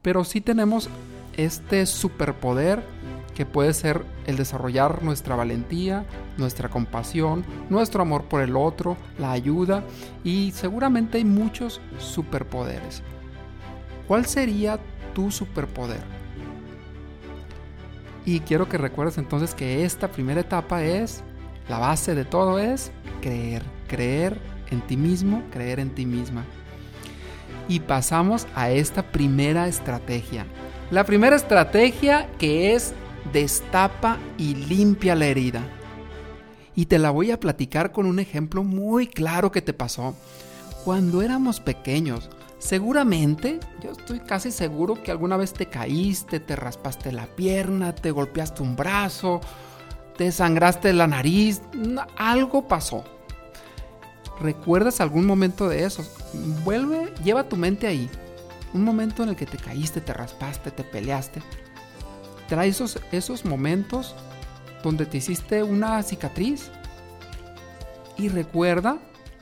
Pero 0.03 0.23
sí 0.23 0.41
tenemos 0.41 0.89
este 1.35 1.87
superpoder 1.87 2.83
que 3.41 3.45
puede 3.47 3.73
ser 3.73 4.05
el 4.27 4.37
desarrollar 4.37 5.01
nuestra 5.01 5.35
valentía, 5.35 6.05
nuestra 6.37 6.69
compasión, 6.69 7.43
nuestro 7.71 8.03
amor 8.03 8.25
por 8.25 8.43
el 8.43 8.55
otro, 8.55 8.97
la 9.17 9.31
ayuda 9.31 9.83
y 10.23 10.51
seguramente 10.51 11.17
hay 11.17 11.25
muchos 11.25 11.81
superpoderes. 11.97 13.01
¿Cuál 14.07 14.27
sería 14.27 14.79
tu 15.15 15.31
superpoder? 15.31 16.03
Y 18.27 18.41
quiero 18.41 18.69
que 18.69 18.77
recuerdes 18.77 19.17
entonces 19.17 19.55
que 19.55 19.85
esta 19.85 20.11
primera 20.11 20.41
etapa 20.41 20.83
es, 20.83 21.23
la 21.67 21.79
base 21.79 22.13
de 22.13 22.25
todo 22.25 22.59
es 22.59 22.91
creer, 23.21 23.63
creer 23.87 24.39
en 24.69 24.81
ti 24.81 24.97
mismo, 24.97 25.41
creer 25.49 25.79
en 25.79 25.89
ti 25.95 26.05
misma. 26.05 26.45
Y 27.67 27.79
pasamos 27.79 28.45
a 28.53 28.69
esta 28.69 29.01
primera 29.01 29.67
estrategia. 29.67 30.45
La 30.91 31.05
primera 31.05 31.35
estrategia 31.35 32.29
que 32.37 32.75
es 32.75 32.93
destapa 33.31 34.17
y 34.37 34.55
limpia 34.55 35.15
la 35.15 35.25
herida. 35.25 35.61
Y 36.75 36.85
te 36.85 36.99
la 36.99 37.11
voy 37.11 37.31
a 37.31 37.39
platicar 37.39 37.91
con 37.91 38.05
un 38.05 38.19
ejemplo 38.19 38.63
muy 38.63 39.07
claro 39.07 39.51
que 39.51 39.61
te 39.61 39.73
pasó. 39.73 40.15
Cuando 40.85 41.21
éramos 41.21 41.59
pequeños, 41.59 42.29
seguramente, 42.59 43.59
yo 43.83 43.91
estoy 43.91 44.19
casi 44.19 44.51
seguro 44.51 45.01
que 45.03 45.11
alguna 45.11 45.37
vez 45.37 45.53
te 45.53 45.67
caíste, 45.67 46.39
te 46.39 46.55
raspaste 46.55 47.11
la 47.11 47.27
pierna, 47.27 47.93
te 47.93 48.11
golpeaste 48.11 48.63
un 48.63 48.75
brazo, 48.75 49.41
te 50.17 50.31
sangraste 50.31 50.93
la 50.93 51.07
nariz, 51.07 51.61
algo 52.17 52.67
pasó. 52.67 53.03
¿Recuerdas 54.39 55.01
algún 55.01 55.25
momento 55.25 55.69
de 55.69 55.83
esos? 55.83 56.09
Vuelve, 56.63 57.13
lleva 57.23 57.47
tu 57.47 57.57
mente 57.57 57.85
ahí. 57.85 58.09
Un 58.73 58.83
momento 58.83 59.21
en 59.21 59.29
el 59.29 59.35
que 59.35 59.45
te 59.45 59.57
caíste, 59.57 60.01
te 60.01 60.13
raspaste, 60.13 60.71
te 60.71 60.83
peleaste 60.83 61.41
trae 62.51 62.67
esos, 62.67 62.99
esos 63.13 63.45
momentos 63.45 64.13
donde 64.83 65.05
te 65.05 65.19
hiciste 65.19 65.63
una 65.63 66.03
cicatriz. 66.03 66.69
Y 68.17 68.27
recuerda, 68.27 68.97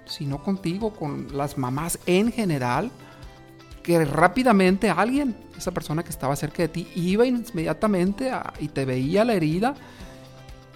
si 0.05 0.27
no 0.27 0.43
contigo, 0.43 0.93
con 0.93 1.35
las 1.35 1.57
mamás 1.57 1.97
en 2.05 2.31
general, 2.31 2.91
que 3.81 4.05
rápidamente 4.05 4.91
alguien, 4.91 5.35
esa 5.57 5.71
persona 5.71 6.03
que 6.03 6.11
estaba 6.11 6.35
cerca 6.35 6.61
de 6.61 6.67
ti, 6.67 6.87
iba 6.93 7.25
inmediatamente 7.25 8.31
y 8.59 8.67
te 8.67 8.85
veía 8.85 9.25
la 9.25 9.33
herida 9.33 9.73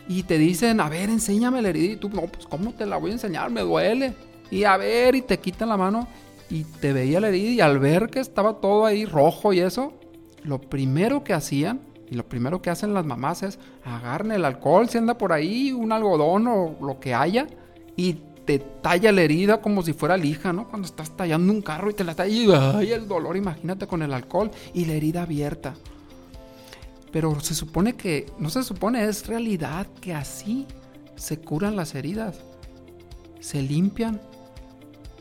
y 0.07 0.23
te 0.23 0.39
dicen, 0.39 0.81
a 0.81 0.89
ver, 0.89 1.11
enséñame 1.11 1.61
la 1.61 1.69
herida. 1.69 1.93
Y 1.93 1.97
tú, 1.97 2.09
no, 2.09 2.23
pues 2.23 2.47
¿cómo 2.47 2.73
te 2.73 2.87
la 2.87 2.97
voy 2.97 3.11
a 3.11 3.13
enseñar? 3.13 3.51
Me 3.51 3.61
duele. 3.61 4.15
Y 4.49 4.63
a 4.63 4.75
ver, 4.77 5.13
y 5.13 5.21
te 5.21 5.37
quitan 5.37 5.69
la 5.69 5.77
mano 5.77 6.07
y 6.49 6.63
te 6.63 6.93
veía 6.93 7.19
la 7.19 7.27
herida 7.27 7.51
y 7.51 7.61
al 7.61 7.77
ver 7.77 8.09
que 8.09 8.19
estaba 8.19 8.55
todo 8.55 8.87
ahí 8.87 9.05
rojo 9.05 9.53
y 9.53 9.59
eso, 9.59 9.93
lo 10.41 10.59
primero 10.59 11.23
que 11.23 11.33
hacían 11.33 11.92
y 12.13 12.15
lo 12.15 12.27
primero 12.27 12.61
que 12.61 12.69
hacen 12.69 12.93
las 12.93 13.05
mamás 13.05 13.41
es 13.41 13.57
agarren 13.83 14.33
el 14.33 14.45
alcohol, 14.45 14.87
si 14.87 14.99
anda 14.99 15.17
por 15.17 15.33
ahí, 15.33 15.71
un 15.71 15.91
algodón 15.91 16.45
o 16.45 16.77
lo 16.79 16.99
que 16.99 17.15
haya, 17.15 17.47
y 17.95 18.19
te 18.45 18.59
talla 18.59 19.11
la 19.11 19.23
herida 19.23 19.61
como 19.61 19.81
si 19.81 19.93
fuera 19.93 20.15
lija, 20.15 20.53
¿no? 20.53 20.67
Cuando 20.67 20.85
estás 20.85 21.17
tallando 21.17 21.51
un 21.51 21.63
carro 21.63 21.89
y 21.89 21.95
te 21.95 22.03
la 22.03 22.13
talla 22.13 22.31
y 22.31 22.47
¡ay, 22.51 22.91
el 22.91 23.07
dolor! 23.07 23.35
Imagínate 23.35 23.87
con 23.87 24.03
el 24.03 24.13
alcohol 24.13 24.51
y 24.75 24.85
la 24.85 24.93
herida 24.93 25.23
abierta. 25.23 25.73
Pero 27.11 27.39
se 27.39 27.55
supone 27.55 27.95
que, 27.95 28.27
no 28.37 28.51
se 28.51 28.61
supone, 28.61 29.03
es 29.05 29.25
realidad 29.25 29.87
que 29.99 30.13
así 30.13 30.67
se 31.15 31.39
curan 31.39 31.75
las 31.75 31.95
heridas. 31.95 32.41
Se 33.39 33.59
limpian 33.59 34.21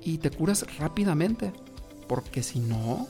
y 0.02 0.18
te 0.18 0.28
curas 0.28 0.66
rápidamente. 0.76 1.54
Porque 2.06 2.42
si 2.42 2.60
no, 2.60 3.06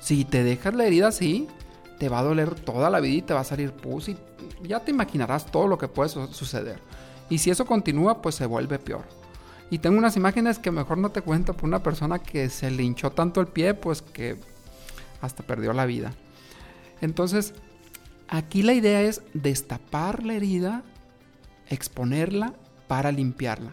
si 0.00 0.24
te 0.24 0.42
dejas 0.42 0.74
la 0.74 0.86
herida 0.86 1.08
así, 1.08 1.48
te 1.98 2.08
va 2.08 2.20
a 2.20 2.24
doler 2.24 2.54
toda 2.54 2.90
la 2.90 3.00
vida 3.00 3.14
y 3.14 3.22
te 3.22 3.34
va 3.34 3.40
a 3.40 3.44
salir 3.44 3.72
pus 3.72 4.08
y 4.08 4.16
ya 4.62 4.80
te 4.80 4.90
imaginarás 4.90 5.46
todo 5.46 5.66
lo 5.66 5.78
que 5.78 5.88
puede 5.88 6.08
suceder. 6.08 6.80
Y 7.28 7.38
si 7.38 7.50
eso 7.50 7.66
continúa, 7.66 8.22
pues 8.22 8.34
se 8.34 8.46
vuelve 8.46 8.78
peor. 8.78 9.04
Y 9.70 9.78
tengo 9.78 9.98
unas 9.98 10.16
imágenes 10.16 10.58
que 10.58 10.70
mejor 10.70 10.98
no 10.98 11.10
te 11.10 11.22
cuento 11.22 11.54
por 11.54 11.64
una 11.64 11.82
persona 11.82 12.20
que 12.20 12.48
se 12.50 12.70
le 12.70 12.84
hinchó 12.84 13.10
tanto 13.10 13.40
el 13.40 13.48
pie, 13.48 13.74
pues 13.74 14.00
que 14.00 14.36
hasta 15.20 15.42
perdió 15.42 15.72
la 15.72 15.86
vida. 15.86 16.12
Entonces, 17.00 17.52
aquí 18.28 18.62
la 18.62 18.74
idea 18.74 19.02
es 19.02 19.22
destapar 19.34 20.24
la 20.24 20.34
herida, 20.34 20.82
exponerla 21.68 22.54
para 22.86 23.10
limpiarla. 23.10 23.72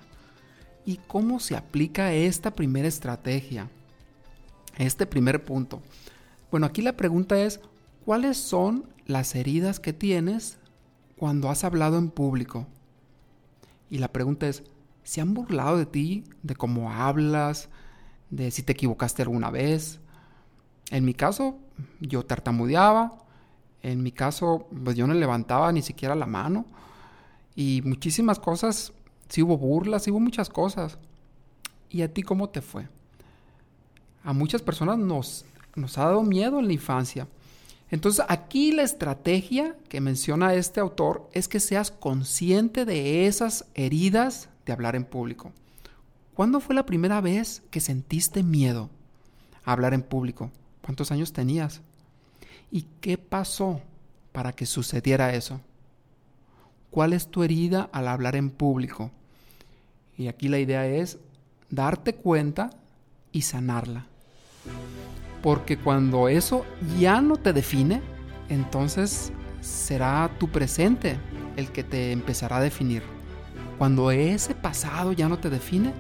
¿Y 0.86 0.98
cómo 1.08 1.40
se 1.40 1.56
aplica 1.56 2.14
esta 2.14 2.52
primera 2.52 2.88
estrategia? 2.88 3.70
Este 4.78 5.06
primer 5.06 5.46
punto. 5.46 5.82
Bueno, 6.50 6.66
aquí 6.66 6.82
la 6.82 6.94
pregunta 6.94 7.40
es, 7.40 7.60
¿Cuáles 8.06 8.36
son 8.38 8.86
las 9.06 9.34
heridas 9.34 9.80
que 9.80 9.94
tienes 9.94 10.58
cuando 11.16 11.50
has 11.50 11.64
hablado 11.64 11.98
en 11.98 12.10
público? 12.10 12.68
Y 13.90 14.00
la 14.00 14.10
pregunta 14.10 14.46
es, 14.46 14.64
¿se 15.04 15.22
han 15.22 15.34
burlado 15.34 15.78
de 15.78 15.86
ti, 15.86 16.26
de 16.42 16.54
cómo 16.54 16.92
hablas, 16.92 17.70
de 18.30 18.52
si 18.52 18.62
te 18.62 18.74
equivocaste 18.74 19.22
alguna 19.22 19.50
vez? 19.52 20.02
En 20.92 21.06
mi 21.06 21.14
caso, 21.14 21.58
yo 22.02 22.26
tartamudeaba, 22.26 23.20
en 23.82 24.04
mi 24.04 24.12
caso, 24.12 24.68
pues 24.84 24.98
yo 24.98 25.08
no 25.08 25.14
levantaba 25.14 25.72
ni 25.72 25.82
siquiera 25.82 26.14
la 26.14 26.26
mano, 26.26 26.66
y 27.56 27.82
muchísimas 27.86 28.38
cosas, 28.38 28.92
sí 29.30 29.42
hubo 29.42 29.58
burlas, 29.58 30.04
sí 30.04 30.12
hubo 30.12 30.20
muchas 30.20 30.50
cosas. 30.50 30.98
¿Y 31.90 32.02
a 32.02 32.14
ti 32.14 32.22
cómo 32.22 32.50
te 32.50 32.62
fue? 32.62 32.90
A 34.26 34.34
muchas 34.34 34.62
personas 34.62 34.98
nos, 34.98 35.46
nos 35.76 35.98
ha 35.98 36.06
dado 36.06 36.24
miedo 36.24 36.60
en 36.60 36.68
la 36.68 36.74
infancia. 36.74 37.30
Entonces 37.94 38.26
aquí 38.28 38.72
la 38.72 38.82
estrategia 38.82 39.76
que 39.88 40.02
menciona 40.02 40.56
este 40.56 40.80
autor 40.80 41.30
es 41.32 41.48
que 41.48 41.60
seas 41.60 41.92
consciente 41.92 42.86
de 42.86 43.28
esas 43.28 43.66
heridas 43.76 44.50
de 44.66 44.74
hablar 44.74 44.96
en 44.96 45.06
público. 45.06 45.52
¿Cuándo 46.34 46.60
fue 46.60 46.74
la 46.74 46.88
primera 46.88 47.22
vez 47.22 47.62
que 47.70 47.80
sentiste 47.80 48.42
miedo 48.42 48.90
a 49.64 49.74
hablar 49.74 49.94
en 49.94 50.02
público? 50.02 50.50
¿Cuántos 50.82 51.12
años 51.12 51.34
tenías? 51.34 51.82
¿Y 52.72 52.88
qué 53.00 53.20
pasó 53.20 53.80
para 54.32 54.54
que 54.54 54.66
sucediera 54.66 55.36
eso? 55.36 55.62
¿Cuál 56.90 57.14
es 57.14 57.28
tu 57.28 57.44
herida 57.44 57.92
al 57.94 58.08
hablar 58.08 58.36
en 58.36 58.50
público? 58.50 59.12
Y 60.18 60.30
aquí 60.30 60.48
la 60.48 60.58
idea 60.58 60.88
es 60.88 61.20
darte 61.70 62.16
cuenta 62.16 62.72
y 63.32 63.44
sanarla. 63.44 64.08
Porque 65.44 65.78
cuando 65.78 66.30
eso 66.30 66.66
ya 66.98 67.22
no 67.22 67.36
te 67.36 67.52
define, 67.54 68.02
entonces 68.50 69.32
será 69.60 70.32
tu 70.40 70.48
presente 70.48 71.18
el 71.58 71.70
que 71.70 71.84
te 71.84 72.14
empezará 72.14 72.58
a 72.58 72.62
definir. 72.62 73.04
Cuando 73.78 74.10
ese 74.10 74.56
pasado 74.56 75.12
ya 75.12 75.28
no 75.28 75.38
te 75.38 75.50
define, 75.50 75.92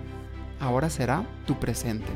ahora 0.62 0.90
será 0.90 1.26
tu 1.46 1.60
presente. 1.60 2.08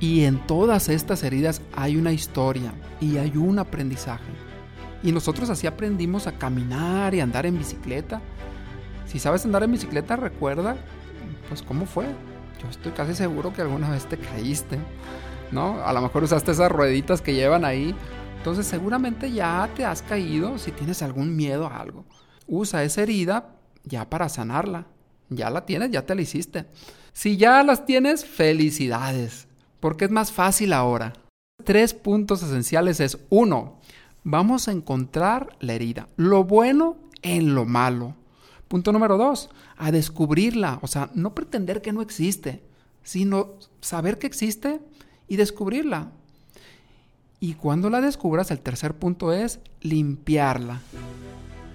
Y 0.00 0.24
en 0.24 0.38
todas 0.46 0.88
estas 0.88 1.22
heridas 1.24 1.60
hay 1.76 1.96
una 1.96 2.12
historia 2.12 2.72
y 3.00 3.18
hay 3.18 3.36
un 3.36 3.58
aprendizaje. 3.58 4.32
Y 5.02 5.12
nosotros 5.12 5.50
así 5.50 5.66
aprendimos 5.66 6.26
a 6.26 6.32
caminar 6.32 7.14
y 7.14 7.20
andar 7.20 7.44
en 7.44 7.58
bicicleta. 7.58 8.22
Si 9.06 9.18
sabes 9.18 9.44
andar 9.44 9.62
en 9.62 9.72
bicicleta, 9.72 10.16
recuerda, 10.16 10.76
pues 11.48 11.62
cómo 11.62 11.84
fue. 11.84 12.06
Yo 12.62 12.68
estoy 12.70 12.92
casi 12.92 13.14
seguro 13.14 13.52
que 13.52 13.60
alguna 13.60 13.90
vez 13.90 14.06
te 14.06 14.16
caíste. 14.16 14.78
¿No? 15.52 15.82
A 15.84 15.92
lo 15.92 16.00
mejor 16.00 16.24
usaste 16.24 16.52
esas 16.52 16.70
rueditas 16.70 17.22
que 17.22 17.34
llevan 17.34 17.64
ahí. 17.64 17.94
Entonces 18.38 18.66
seguramente 18.66 19.32
ya 19.32 19.68
te 19.74 19.84
has 19.84 20.02
caído 20.02 20.58
si 20.58 20.72
tienes 20.72 21.02
algún 21.02 21.36
miedo 21.36 21.66
a 21.66 21.78
algo. 21.78 22.04
Usa 22.46 22.84
esa 22.84 23.02
herida 23.02 23.56
ya 23.84 24.08
para 24.08 24.28
sanarla. 24.28 24.86
Ya 25.28 25.50
la 25.50 25.66
tienes, 25.66 25.90
ya 25.90 26.06
te 26.06 26.14
la 26.14 26.22
hiciste. 26.22 26.66
Si 27.12 27.36
ya 27.36 27.62
las 27.62 27.84
tienes, 27.84 28.24
felicidades, 28.24 29.48
porque 29.80 30.06
es 30.06 30.10
más 30.10 30.32
fácil 30.32 30.72
ahora. 30.72 31.14
Tres 31.64 31.92
puntos 31.92 32.42
esenciales 32.42 33.00
es, 33.00 33.18
uno, 33.28 33.80
vamos 34.22 34.68
a 34.68 34.72
encontrar 34.72 35.56
la 35.60 35.74
herida, 35.74 36.08
lo 36.16 36.44
bueno 36.44 36.96
en 37.22 37.54
lo 37.54 37.64
malo. 37.64 38.14
Punto 38.68 38.92
número 38.92 39.16
dos, 39.16 39.50
a 39.76 39.90
descubrirla, 39.90 40.78
o 40.82 40.86
sea, 40.86 41.10
no 41.14 41.34
pretender 41.34 41.82
que 41.82 41.92
no 41.92 42.02
existe, 42.02 42.62
sino 43.02 43.54
saber 43.80 44.18
que 44.18 44.26
existe 44.26 44.80
y 45.28 45.36
descubrirla. 45.36 46.10
Y 47.40 47.54
cuando 47.54 47.88
la 47.90 48.00
descubras, 48.00 48.50
el 48.50 48.60
tercer 48.60 48.94
punto 48.94 49.32
es 49.32 49.60
limpiarla. 49.80 50.80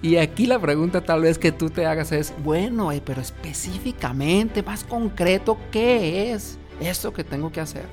Y 0.02 0.18
aquí 0.18 0.46
la 0.46 0.60
pregunta 0.60 1.00
tal 1.00 1.22
vez 1.22 1.38
que 1.38 1.54
tú 1.54 1.70
te 1.70 1.86
hagas 1.86 2.12
es, 2.12 2.34
bueno, 2.44 2.92
eh, 2.92 3.02
pero 3.04 3.22
específicamente, 3.22 4.62
más 4.62 4.84
concreto, 4.84 5.58
¿qué 5.72 6.34
es 6.34 6.58
eso 6.82 7.14
que 7.14 7.24
tengo 7.24 7.52
que 7.54 7.62
hacer? 7.62 7.86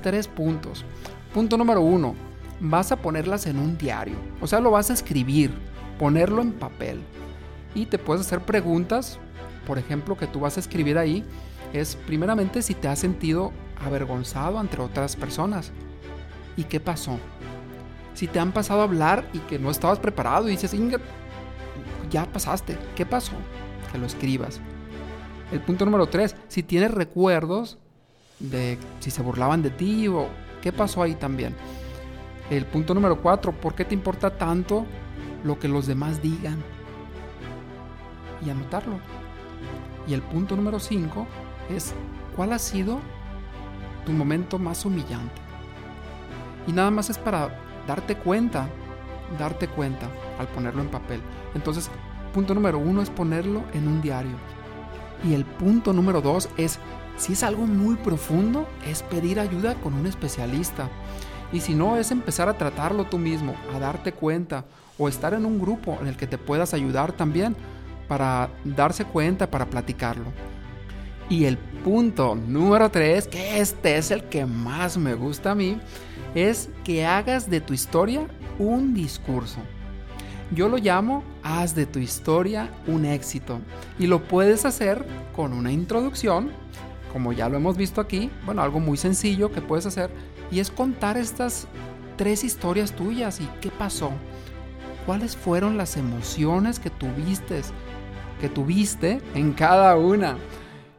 Tres 0.00 0.28
puntos. 0.28 0.84
Punto 1.34 1.56
número 1.56 1.80
uno, 1.80 2.14
vas 2.60 2.92
a 2.92 2.96
ponerlas 2.96 3.46
en 3.46 3.58
un 3.58 3.76
diario. 3.76 4.14
O 4.40 4.46
sea, 4.46 4.60
lo 4.60 4.70
vas 4.70 4.90
a 4.90 4.92
escribir, 4.92 5.50
ponerlo 5.98 6.42
en 6.42 6.52
papel. 6.52 7.00
Y 7.74 7.86
te 7.86 7.98
puedes 7.98 8.24
hacer 8.24 8.42
preguntas, 8.42 9.18
por 9.66 9.78
ejemplo, 9.78 10.16
que 10.16 10.28
tú 10.28 10.38
vas 10.38 10.56
a 10.56 10.60
escribir 10.60 10.96
ahí, 10.96 11.24
es 11.72 11.96
primeramente 12.06 12.62
si 12.62 12.74
te 12.74 12.86
has 12.86 13.00
sentido 13.00 13.52
avergonzado 13.84 14.58
ante 14.58 14.80
otras 14.80 15.16
personas. 15.16 15.72
¿Y 16.56 16.64
qué 16.64 16.80
pasó? 16.80 17.18
Si 18.14 18.26
te 18.26 18.40
han 18.40 18.52
pasado 18.52 18.80
a 18.80 18.84
hablar 18.84 19.28
y 19.32 19.38
que 19.40 19.58
no 19.58 19.70
estabas 19.70 19.98
preparado 19.98 20.48
y 20.48 20.52
dices, 20.52 20.74
ya 22.10 22.26
pasaste. 22.26 22.76
¿Qué 22.96 23.06
pasó? 23.06 23.32
Que 23.92 23.98
lo 23.98 24.06
escribas. 24.06 24.60
El 25.52 25.60
punto 25.60 25.84
número 25.84 26.06
tres, 26.08 26.36
si 26.48 26.62
tienes 26.62 26.90
recuerdos 26.90 27.78
de 28.38 28.78
si 29.00 29.10
se 29.10 29.22
burlaban 29.22 29.62
de 29.62 29.70
ti 29.70 30.08
o 30.08 30.28
qué 30.62 30.72
pasó 30.72 31.02
ahí 31.02 31.14
también. 31.14 31.54
El 32.50 32.66
punto 32.66 32.94
número 32.94 33.20
cuatro, 33.20 33.52
¿por 33.52 33.74
qué 33.74 33.84
te 33.84 33.94
importa 33.94 34.36
tanto 34.36 34.86
lo 35.44 35.58
que 35.58 35.68
los 35.68 35.86
demás 35.86 36.22
digan? 36.22 36.62
Y 38.44 38.50
anotarlo. 38.50 38.98
Y 40.06 40.14
el 40.14 40.22
punto 40.22 40.56
número 40.56 40.80
cinco 40.80 41.26
es, 41.70 41.94
¿cuál 42.34 42.52
ha 42.52 42.58
sido 42.58 43.00
tu 44.08 44.12
momento 44.14 44.58
más 44.58 44.86
humillante? 44.86 45.40
Y 46.66 46.72
nada 46.72 46.90
más 46.90 47.10
es 47.10 47.18
para 47.18 47.50
darte 47.86 48.16
cuenta, 48.16 48.66
darte 49.38 49.68
cuenta 49.68 50.08
al 50.38 50.48
ponerlo 50.48 50.80
en 50.80 50.88
papel. 50.88 51.20
Entonces, 51.54 51.90
punto 52.32 52.54
número 52.54 52.78
uno 52.78 53.02
es 53.02 53.10
ponerlo 53.10 53.64
en 53.74 53.86
un 53.86 54.00
diario. 54.00 54.36
Y 55.24 55.34
el 55.34 55.44
punto 55.44 55.92
número 55.92 56.22
dos 56.22 56.48
es, 56.56 56.78
si 57.18 57.34
es 57.34 57.42
algo 57.42 57.66
muy 57.66 57.96
profundo, 57.96 58.66
es 58.86 59.02
pedir 59.02 59.40
ayuda 59.40 59.74
con 59.74 59.92
un 59.92 60.06
especialista. 60.06 60.88
Y 61.52 61.60
si 61.60 61.74
no, 61.74 61.98
es 61.98 62.10
empezar 62.10 62.48
a 62.48 62.56
tratarlo 62.56 63.04
tú 63.04 63.18
mismo, 63.18 63.54
a 63.74 63.78
darte 63.78 64.12
cuenta, 64.12 64.64
o 64.96 65.06
estar 65.08 65.34
en 65.34 65.44
un 65.44 65.60
grupo 65.60 65.98
en 66.00 66.06
el 66.06 66.16
que 66.16 66.26
te 66.26 66.38
puedas 66.38 66.72
ayudar 66.72 67.12
también 67.12 67.56
para 68.08 68.48
darse 68.64 69.04
cuenta, 69.04 69.50
para 69.50 69.66
platicarlo. 69.66 70.32
Y 71.28 71.44
el 71.44 71.58
punto 71.84 72.34
número 72.34 72.90
tres, 72.90 73.26
que 73.26 73.60
este 73.60 73.96
es 73.96 74.10
el 74.10 74.24
que 74.24 74.46
más 74.46 74.96
me 74.96 75.14
gusta 75.14 75.52
a 75.52 75.54
mí, 75.54 75.78
es 76.34 76.68
que 76.84 77.06
hagas 77.06 77.48
de 77.48 77.60
tu 77.60 77.72
historia 77.72 78.26
un 78.58 78.94
discurso. 78.94 79.60
Yo 80.50 80.68
lo 80.68 80.78
llamo 80.78 81.24
haz 81.42 81.74
de 81.74 81.86
tu 81.86 81.98
historia 81.98 82.70
un 82.86 83.04
éxito 83.04 83.60
y 83.98 84.06
lo 84.06 84.24
puedes 84.24 84.64
hacer 84.64 85.04
con 85.36 85.52
una 85.52 85.72
introducción, 85.72 86.50
como 87.12 87.32
ya 87.32 87.48
lo 87.48 87.56
hemos 87.56 87.76
visto 87.76 88.00
aquí, 88.00 88.30
bueno, 88.44 88.62
algo 88.62 88.80
muy 88.80 88.96
sencillo 88.96 89.52
que 89.52 89.60
puedes 89.60 89.86
hacer 89.86 90.10
y 90.50 90.60
es 90.60 90.70
contar 90.70 91.16
estas 91.16 91.66
tres 92.16 92.44
historias 92.44 92.92
tuyas 92.92 93.40
y 93.40 93.48
qué 93.60 93.70
pasó. 93.70 94.10
¿Cuáles 95.06 95.36
fueron 95.36 95.76
las 95.76 95.96
emociones 95.96 96.78
que 96.78 96.90
tuviste, 96.90 97.62
que 98.40 98.48
tuviste 98.48 99.20
en 99.34 99.52
cada 99.52 99.96
una? 99.96 100.36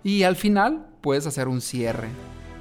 Y 0.03 0.23
al 0.23 0.35
final 0.35 0.85
puedes 1.01 1.27
hacer 1.27 1.47
un 1.47 1.61
cierre. 1.61 2.09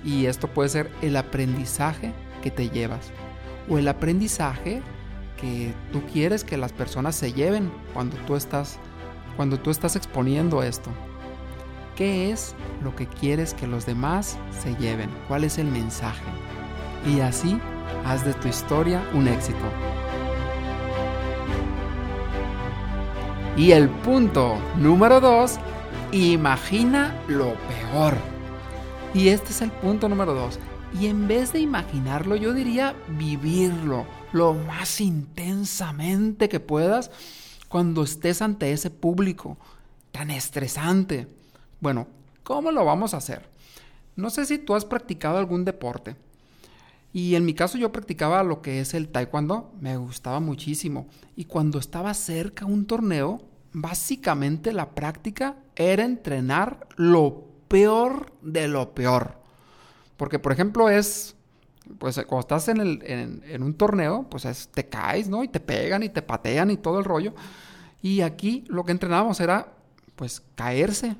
Y 0.04 0.26
esto 0.26 0.48
puede 0.48 0.68
ser 0.68 0.90
el 1.02 1.16
aprendizaje 1.16 2.12
que 2.42 2.50
te 2.50 2.70
llevas 2.70 3.10
o 3.68 3.78
el 3.78 3.88
aprendizaje 3.88 4.80
que 5.40 5.72
tú 5.92 6.02
quieres 6.12 6.44
que 6.44 6.56
las 6.56 6.72
personas 6.72 7.14
se 7.14 7.32
lleven 7.32 7.70
cuando 7.92 8.16
tú 8.18 8.36
estás 8.36 8.78
cuando 9.36 9.58
tú 9.58 9.70
estás 9.70 9.94
exponiendo 9.94 10.64
esto. 10.64 10.90
¿Qué 11.94 12.32
es 12.32 12.56
lo 12.82 12.96
que 12.96 13.06
quieres 13.06 13.54
que 13.54 13.68
los 13.68 13.86
demás 13.86 14.36
se 14.62 14.74
lleven? 14.76 15.10
¿Cuál 15.28 15.44
es 15.44 15.58
el 15.58 15.66
mensaje? 15.66 16.24
Y 17.06 17.20
así 17.20 17.60
haz 18.04 18.24
de 18.24 18.34
tu 18.34 18.48
historia 18.48 19.00
un 19.14 19.28
éxito. 19.28 19.58
Y 23.56 23.72
el 23.72 23.88
punto 23.88 24.56
número 24.76 25.20
dos, 25.20 25.58
imagina 26.12 27.14
lo 27.28 27.54
peor. 27.68 28.16
Y 29.14 29.28
este 29.28 29.50
es 29.50 29.62
el 29.62 29.70
punto 29.70 30.08
número 30.08 30.34
dos. 30.34 30.58
Y 30.98 31.06
en 31.06 31.28
vez 31.28 31.52
de 31.52 31.60
imaginarlo, 31.60 32.36
yo 32.36 32.54
diría 32.54 32.94
vivirlo 33.18 34.06
lo 34.32 34.54
más 34.54 35.00
intensamente 35.00 36.48
que 36.48 36.60
puedas 36.60 37.10
cuando 37.68 38.02
estés 38.02 38.40
ante 38.42 38.72
ese 38.72 38.90
público 38.90 39.58
tan 40.12 40.30
estresante. 40.30 41.28
Bueno, 41.80 42.06
¿cómo 42.42 42.72
lo 42.72 42.84
vamos 42.84 43.12
a 43.12 43.18
hacer? 43.18 43.48
No 44.16 44.30
sé 44.30 44.46
si 44.46 44.58
tú 44.58 44.74
has 44.74 44.84
practicado 44.84 45.38
algún 45.38 45.64
deporte. 45.64 46.16
Y 47.12 47.34
en 47.34 47.44
mi 47.44 47.54
caso 47.54 47.78
yo 47.78 47.92
practicaba 47.92 48.42
lo 48.42 48.60
que 48.62 48.80
es 48.80 48.94
el 48.94 49.08
taekwondo, 49.08 49.72
me 49.80 49.96
gustaba 49.96 50.40
muchísimo. 50.40 51.08
Y 51.36 51.44
cuando 51.44 51.78
estaba 51.78 52.12
cerca 52.14 52.66
un 52.66 52.86
torneo, 52.86 53.42
básicamente 53.80 54.72
la 54.72 54.90
práctica 54.90 55.56
era 55.76 56.04
entrenar 56.04 56.86
lo 56.96 57.44
peor 57.68 58.32
de 58.42 58.68
lo 58.68 58.94
peor. 58.94 59.34
Porque, 60.16 60.38
por 60.38 60.52
ejemplo, 60.52 60.88
es 60.88 61.36
pues 61.98 62.16
cuando 62.26 62.40
estás 62.40 62.68
en, 62.68 62.80
el, 62.80 63.02
en, 63.02 63.62
un 63.62 63.74
torneo, 63.74 64.26
pues 64.28 64.68
te 64.68 64.86
caes, 64.88 65.28
¿no? 65.28 65.42
Y 65.42 65.48
te 65.48 65.60
pegan 65.60 66.02
y 66.02 66.10
te 66.10 66.20
patean 66.20 66.70
y 66.70 66.76
todo 66.76 66.98
el 66.98 67.04
rollo. 67.04 67.34
Y 68.02 68.20
aquí 68.20 68.64
lo 68.68 68.84
que 68.84 68.92
entrenábamos 68.92 69.40
era, 69.40 69.72
pues, 70.14 70.42
caerse. 70.54 71.16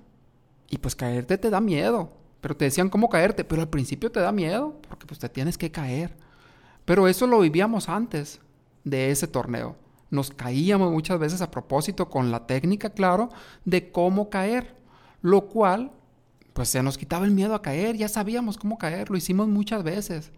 Y 0.69 0.79
pues 0.79 0.95
caerte 0.95 1.39
te 1.39 1.49
da 1.49 1.61
miedo. 1.61 2.13
Pero 2.41 2.57
te 2.57 2.67
decían 2.67 2.91
cómo 2.91 3.09
caerte, 3.09 3.45
pero 3.45 3.63
al 3.63 3.69
principio 3.69 4.13
te 4.13 4.21
da 4.21 4.31
miedo, 4.31 4.77
porque 4.87 5.07
pues 5.07 5.19
te 5.19 5.29
tienes 5.29 5.57
que 5.57 5.71
caer. 5.71 6.15
Pero 6.85 7.09
eso 7.09 7.27
lo 7.27 7.41
vivíamos 7.41 7.89
antes 7.89 8.41
de 8.85 9.11
ese 9.11 9.27
torneo. 9.27 9.77
Nos 10.11 10.31
caíamos 10.31 10.91
muchas 10.91 11.19
veces 11.19 11.43
a 11.43 11.51
propósito 11.51 12.09
con 12.09 12.31
la 12.31 12.47
técnica, 12.47 12.91
claro, 12.91 13.31
de 13.65 13.91
cómo 13.93 14.31
caer. 14.31 14.77
Lo 15.21 15.43
cual 15.49 15.91
pues 16.53 16.71
se 16.71 16.83
nos 16.83 16.99
quitaba 16.99 17.25
el 17.25 17.31
miedo 17.31 17.55
a 17.55 17.63
caer, 17.63 17.97
ya 17.97 18.09
sabíamos 18.09 18.59
cómo 18.59 18.79
caer, 18.79 19.11
lo 19.11 19.17
hicimos 19.17 19.47
muchas 19.47 19.85
veces. 19.85 20.33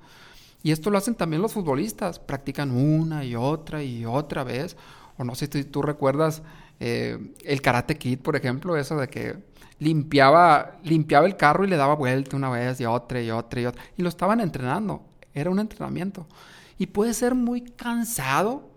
Y 0.62 0.70
esto 0.70 0.90
lo 0.90 0.98
hacen 0.98 1.14
también 1.14 1.40
los 1.40 1.54
futbolistas, 1.54 2.18
practican 2.18 2.70
una 2.70 3.24
y 3.24 3.35
otra 3.35 3.83
y 3.83 4.04
otra 4.04 4.44
vez. 4.44 4.76
O 5.16 5.24
no 5.24 5.35
sé 5.35 5.48
si 5.50 5.64
tú 5.64 5.80
recuerdas 5.80 6.42
eh, 6.78 7.35
el 7.44 7.62
Karate 7.62 7.96
Kid, 7.96 8.18
por 8.18 8.37
ejemplo, 8.37 8.76
eso 8.76 8.98
de 8.98 9.09
que 9.09 9.38
limpiaba, 9.78 10.78
limpiaba 10.85 11.26
el 11.26 11.37
carro 11.37 11.64
y 11.64 11.68
le 11.68 11.76
daba 11.76 11.94
vuelta 11.94 12.37
una 12.37 12.50
vez 12.50 12.80
y 12.80 12.85
otra 12.85 13.22
y 13.22 13.30
otra 13.30 13.61
y 13.61 13.66
otra. 13.66 13.83
Y 13.96 14.02
lo 14.02 14.09
estaban 14.09 14.40
entrenando, 14.40 15.02
era 15.33 15.50
un 15.50 15.59
entrenamiento. 15.59 16.26
Y 16.78 16.87
puede 16.87 17.14
ser 17.14 17.35
muy 17.35 17.62
cansado, 17.62 18.69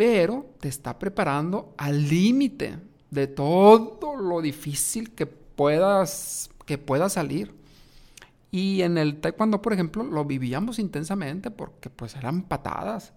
pero 0.00 0.46
te 0.60 0.68
está 0.68 0.98
preparando 0.98 1.74
al 1.76 2.08
límite 2.08 2.78
de 3.10 3.26
todo 3.26 4.16
lo 4.16 4.40
difícil 4.40 5.10
que 5.10 5.26
puedas 5.26 6.48
que 6.64 6.78
pueda 6.78 7.10
salir. 7.10 7.54
Y 8.50 8.80
en 8.80 8.96
el 8.96 9.20
taekwondo, 9.20 9.60
por 9.60 9.74
ejemplo, 9.74 10.02
lo 10.02 10.24
vivíamos 10.24 10.78
intensamente 10.78 11.50
porque 11.50 11.90
pues 11.90 12.16
eran 12.16 12.44
patadas. 12.44 13.12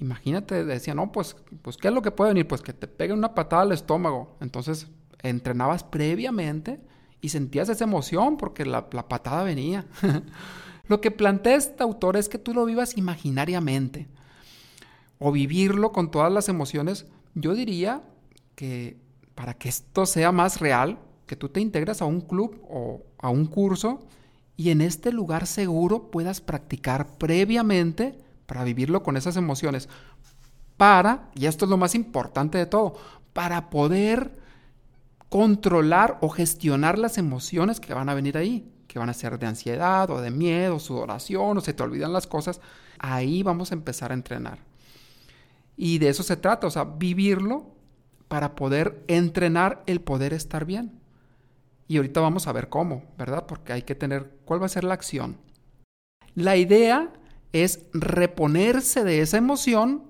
Imagínate, 0.00 0.64
decía, 0.64 0.96
no, 0.96 1.12
pues, 1.12 1.36
pues, 1.62 1.76
¿qué 1.76 1.86
es 1.86 1.94
lo 1.94 2.02
que 2.02 2.10
puede 2.10 2.30
venir? 2.30 2.48
Pues 2.48 2.60
que 2.60 2.72
te 2.72 2.88
pegue 2.88 3.12
una 3.12 3.32
patada 3.32 3.62
al 3.62 3.70
estómago. 3.70 4.36
Entonces, 4.40 4.88
entrenabas 5.22 5.84
previamente 5.84 6.80
y 7.20 7.28
sentías 7.28 7.68
esa 7.68 7.84
emoción 7.84 8.36
porque 8.36 8.64
la, 8.66 8.88
la 8.90 9.08
patada 9.08 9.44
venía. 9.44 9.86
lo 10.88 11.00
que 11.00 11.12
plantea 11.12 11.54
este 11.54 11.84
autor 11.84 12.16
es 12.16 12.28
que 12.28 12.38
tú 12.38 12.52
lo 12.52 12.64
vivas 12.64 12.96
imaginariamente 12.96 14.08
o 15.20 15.30
vivirlo 15.30 15.92
con 15.92 16.10
todas 16.10 16.32
las 16.32 16.48
emociones. 16.48 17.06
Yo 17.34 17.54
diría 17.54 18.02
que 18.56 18.96
para 19.36 19.54
que 19.54 19.68
esto 19.68 20.06
sea 20.06 20.32
más 20.32 20.60
real, 20.60 20.98
que 21.26 21.36
tú 21.36 21.48
te 21.48 21.60
integras 21.60 22.02
a 22.02 22.06
un 22.06 22.20
club 22.22 22.60
o 22.68 23.04
a 23.18 23.28
un 23.28 23.46
curso 23.46 24.00
y 24.56 24.70
en 24.70 24.80
este 24.80 25.12
lugar 25.12 25.46
seguro 25.46 26.10
puedas 26.10 26.40
practicar 26.40 27.16
previamente 27.18 28.18
para 28.46 28.64
vivirlo 28.64 29.02
con 29.02 29.16
esas 29.16 29.36
emociones. 29.36 29.88
Para, 30.76 31.30
y 31.34 31.46
esto 31.46 31.66
es 31.66 31.70
lo 31.70 31.76
más 31.76 31.94
importante 31.94 32.58
de 32.58 32.66
todo, 32.66 32.94
para 33.32 33.70
poder 33.70 34.38
controlar 35.28 36.18
o 36.20 36.28
gestionar 36.28 36.98
las 36.98 37.16
emociones 37.16 37.78
que 37.78 37.94
van 37.94 38.08
a 38.08 38.14
venir 38.14 38.36
ahí. 38.36 38.72
que 38.88 38.98
van 38.98 39.08
a 39.08 39.14
ser 39.14 39.38
de 39.38 39.46
ansiedad 39.46 40.10
o 40.10 40.20
de 40.20 40.32
miedo, 40.32 40.80
sudoración 40.80 41.56
o 41.56 41.60
se 41.60 41.72
te 41.72 41.84
olvidan 41.84 42.12
las 42.12 42.26
cosas, 42.26 42.60
ahí 42.98 43.44
vamos 43.44 43.70
a 43.70 43.76
empezar 43.76 44.10
a 44.10 44.14
entrenar. 44.14 44.69
Y 45.82 45.96
de 45.96 46.10
eso 46.10 46.22
se 46.22 46.36
trata, 46.36 46.66
o 46.66 46.70
sea, 46.70 46.84
vivirlo 46.84 47.74
para 48.28 48.54
poder 48.54 49.02
entrenar 49.08 49.82
el 49.86 50.02
poder 50.02 50.34
estar 50.34 50.66
bien. 50.66 51.00
Y 51.88 51.96
ahorita 51.96 52.20
vamos 52.20 52.46
a 52.46 52.52
ver 52.52 52.68
cómo, 52.68 53.02
¿verdad? 53.16 53.46
Porque 53.46 53.72
hay 53.72 53.80
que 53.80 53.94
tener 53.94 54.30
cuál 54.44 54.60
va 54.60 54.66
a 54.66 54.68
ser 54.68 54.84
la 54.84 54.92
acción. 54.92 55.38
La 56.34 56.58
idea 56.58 57.10
es 57.54 57.86
reponerse 57.94 59.04
de 59.04 59.22
esa 59.22 59.38
emoción 59.38 60.04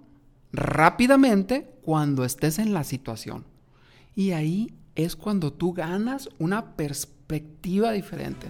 rápidamente 0.52 1.70
cuando 1.82 2.24
estés 2.24 2.58
en 2.58 2.74
la 2.74 2.82
situación. 2.82 3.44
Y 4.16 4.32
ahí 4.32 4.74
es 4.96 5.14
cuando 5.14 5.52
tú 5.52 5.72
ganas 5.72 6.30
una 6.40 6.74
perspectiva 6.74 7.92
diferente. 7.92 8.48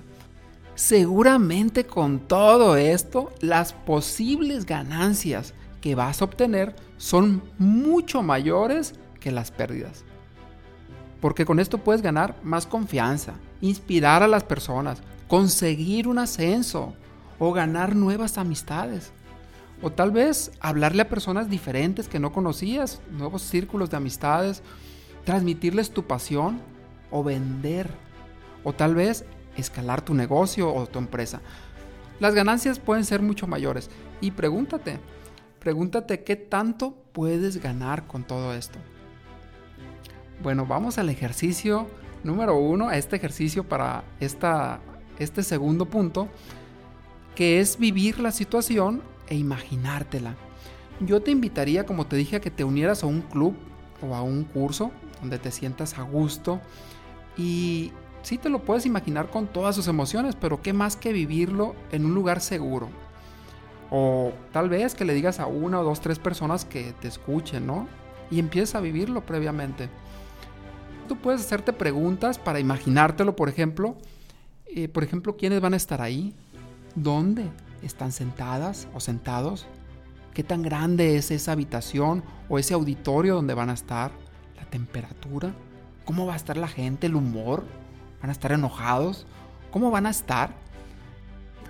Seguramente 0.75 1.85
con 1.85 2.21
todo 2.21 2.79
esto, 2.79 3.31
las 3.41 3.75
posibles 3.75 4.65
ganancias 4.65 5.53
que 5.83 5.95
vas 5.95 6.23
a 6.23 6.25
obtener 6.25 6.75
son 7.01 7.43
mucho 7.57 8.23
mayores 8.23 8.93
que 9.21 9.31
las 9.31 9.51
pérdidas. 9.51 10.05
Porque 11.23 11.47
con 11.47 11.59
esto 11.59 11.79
puedes 11.79 12.03
ganar 12.03 12.37
más 12.43 12.67
confianza, 12.67 13.33
inspirar 13.63 14.23
a 14.23 14.29
las 14.29 14.45
personas, 14.45 15.01
conseguir 15.27 16.07
un 16.07 16.19
ascenso 16.19 16.93
o 17.39 17.55
ganar 17.55 17.97
nuevas 17.97 18.37
amistades. 18.37 19.13
O 19.81 19.91
tal 19.91 20.11
vez 20.11 20.53
hablarle 20.61 21.01
a 21.01 21.09
personas 21.09 21.49
diferentes 21.49 22.07
que 22.07 22.21
no 22.21 22.33
conocías, 22.33 23.01
nuevos 23.11 23.41
círculos 23.41 23.89
de 23.89 23.97
amistades, 23.97 24.63
transmitirles 25.25 25.93
tu 25.93 26.05
pasión 26.05 26.61
o 27.11 27.25
vender. 27.25 27.89
O 28.63 28.75
tal 28.75 28.95
vez 28.95 29.25
escalar 29.57 30.03
tu 30.03 30.13
negocio 30.13 30.71
o 30.71 30.87
tu 30.87 30.99
empresa. 30.99 31.41
Las 32.21 32.35
ganancias 32.35 32.79
pueden 32.79 33.07
ser 33.07 33.23
mucho 33.23 33.47
mayores. 33.47 33.89
Y 34.21 34.33
pregúntate, 34.33 34.99
pregúntate 35.61 36.25
qué 36.25 36.37
tanto 36.37 36.97
puedes 37.13 37.63
ganar 37.63 38.07
con 38.07 38.25
todo 38.25 38.55
esto. 38.55 38.79
Bueno, 40.43 40.67
vamos 40.67 40.99
al 40.99 41.11
ejercicio 41.11 41.87
número 42.25 42.57
uno, 42.57 42.89
a 42.89 42.97
este 42.97 43.17
ejercicio 43.17 43.65
para 43.65 44.05
esta, 44.21 44.81
este 45.19 45.43
segundo 45.43 45.87
punto, 45.87 46.29
que 47.35 47.61
es 47.61 47.79
vivir 47.79 48.21
la 48.21 48.33
situación 48.33 49.03
e 49.29 49.37
imaginártela. 49.37 50.35
Yo 51.01 51.21
te 51.23 51.31
invitaría, 51.31 51.87
como 51.87 52.07
te 52.07 52.17
dije, 52.17 52.37
a 52.37 52.41
que 52.41 52.51
te 52.51 52.65
unieras 52.65 53.03
a 53.03 53.07
un 53.07 53.23
club 53.23 53.55
o 54.03 54.15
a 54.15 54.23
un 54.23 54.45
curso 54.45 54.91
donde 55.21 55.39
te 55.39 55.51
sientas 55.51 55.99
a 55.99 56.03
gusto 56.03 56.61
y 57.37 57.93
sí 58.23 58.39
te 58.39 58.49
lo 58.49 58.65
puedes 58.65 58.87
imaginar 58.87 59.31
con 59.31 59.47
todas 59.47 59.75
sus 59.75 59.89
emociones, 59.89 60.37
pero 60.37 60.61
qué 60.63 60.73
más 60.73 60.97
que 60.97 61.13
vivirlo 61.13 61.75
en 61.93 62.05
un 62.05 62.15
lugar 62.15 62.41
seguro. 62.41 62.89
O 63.91 64.33
tal 64.53 64.69
vez 64.69 64.95
que 64.95 65.05
le 65.05 65.15
digas 65.15 65.41
a 65.41 65.47
una 65.47 65.81
o 65.81 65.85
dos, 65.85 66.01
tres 66.01 66.19
personas 66.19 66.65
que 66.65 66.93
te 67.01 67.09
escuchen, 67.09 67.67
¿no? 67.67 67.89
Y 68.31 68.39
empieces 68.39 68.75
a 68.75 68.81
vivirlo 68.81 69.27
previamente. 69.27 69.89
Tú 71.09 71.17
puedes 71.17 71.41
hacerte 71.41 71.73
preguntas 71.73 72.39
para 72.39 72.61
imaginártelo, 72.61 73.35
por 73.35 73.49
ejemplo. 73.49 73.97
Eh, 74.67 74.89
por 74.89 75.03
ejemplo, 75.03 75.37
¿quiénes 75.37 75.61
van 75.61 75.75
a 75.75 75.77
estar 75.77 76.01
ahí? 76.01 76.33
¿Dónde? 76.95 77.47
¿Están 77.83 78.13
sentadas 78.13 78.87
o 78.95 79.01
sentados? 79.01 79.67
¿Qué 80.35 80.45
tan 80.45 80.63
grande 80.63 81.17
es 81.17 81.33
esa 81.33 81.53
habitación 81.53 82.23
o 82.49 82.59
ese 82.59 82.75
auditorio 82.75 83.35
donde 83.35 83.55
van 83.55 83.71
a 83.71 83.75
estar? 83.75 84.13
¿La 84.57 84.65
temperatura? 84.67 85.53
¿Cómo 86.05 86.27
va 86.27 86.35
a 86.35 86.37
estar 86.37 86.57
la 86.57 86.69
gente? 86.69 87.09
¿El 87.09 87.17
humor? 87.17 87.65
¿Van 88.21 88.31
a 88.31 88.33
estar 88.33 88.53
enojados? 88.53 89.27
¿Cómo 89.73 89.91
van 89.91 90.07
a 90.07 90.11
estar? 90.11 90.55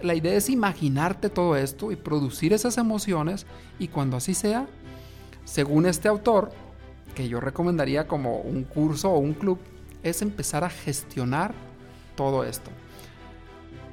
La 0.03 0.15
idea 0.15 0.35
es 0.35 0.49
imaginarte 0.49 1.29
todo 1.29 1.57
esto 1.57 1.93
y 1.93 1.97
producir 1.97 2.53
esas 2.53 2.79
emociones 2.79 3.47
y 3.79 3.89
cuando 3.89 4.17
así 4.17 4.35
sea, 4.35 4.67
según 5.45 5.87
este 5.87 6.09
autor, 6.09 6.53
que 7.15 7.29
yo 7.29 7.41
recomendaría 7.41 8.07
como 8.07 8.39
un 8.41 8.65
curso 8.65 9.11
o 9.11 9.19
un 9.19 9.35
club, 9.35 9.59
es 10.03 10.23
empezar 10.23 10.65
a 10.65 10.71
gestionar 10.71 11.55
todo 12.17 12.45
esto. 12.45 12.71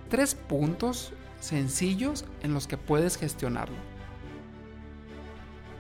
Tres 0.10 0.36
puntos 0.36 1.14
sencillos 1.40 2.26
en 2.42 2.54
los 2.54 2.68
que 2.68 2.78
puedes 2.78 3.18
gestionarlo. 3.18 3.76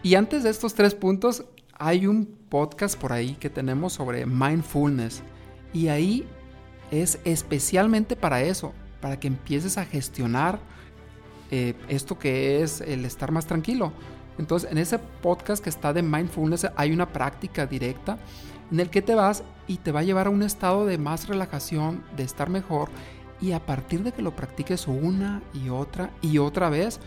Y 0.04 0.16
antes 0.16 0.44
de 0.44 0.50
estos 0.50 0.74
tres 0.74 0.96
puntos, 0.96 1.46
hay 1.74 2.08
un 2.08 2.26
podcast 2.26 3.00
por 3.00 3.14
ahí 3.14 3.36
que 3.36 3.50
tenemos 3.50 3.94
sobre 3.94 4.26
mindfulness. 4.26 5.22
Y 5.74 5.90
ahí 5.90 6.26
es 6.92 7.20
especialmente 7.26 8.16
para 8.16 8.42
eso, 8.42 8.74
para 9.02 9.20
que 9.20 9.28
empieces 9.28 9.78
a 9.78 9.86
gestionar 9.86 10.60
eh, 11.52 11.76
esto 11.88 12.20
que 12.20 12.62
es 12.62 12.82
el 12.82 13.06
estar 13.06 13.32
más 13.32 13.46
tranquilo. 13.46 13.94
Entonces, 14.38 14.72
en 14.72 14.78
ese 14.78 15.00
podcast 15.00 15.64
que 15.64 15.70
está 15.70 15.94
de 15.94 16.04
mindfulness 16.04 16.68
hay 16.76 16.92
una 16.92 17.12
práctica 17.12 17.66
directa 17.66 18.18
en 18.72 18.80
el 18.80 18.90
que 18.90 19.02
te 19.02 19.16
vas 19.16 19.44
y 19.68 19.78
te 19.78 19.92
va 19.92 20.02
a 20.02 20.04
llevar 20.04 20.28
a 20.28 20.30
un 20.30 20.44
estado 20.44 20.86
de 20.86 20.98
más 20.98 21.28
relajación, 21.28 22.04
de 22.16 22.24
estar 22.24 22.50
mejor 22.50 22.90
y 23.40 23.52
a 23.52 23.66
partir 23.66 24.04
de 24.04 24.12
que 24.12 24.22
lo 24.22 24.36
practiques 24.36 24.88
una 24.88 25.42
y 25.54 25.70
otra 25.70 26.12
y 26.22 26.38
otra 26.38 26.70
vez, 26.70 27.00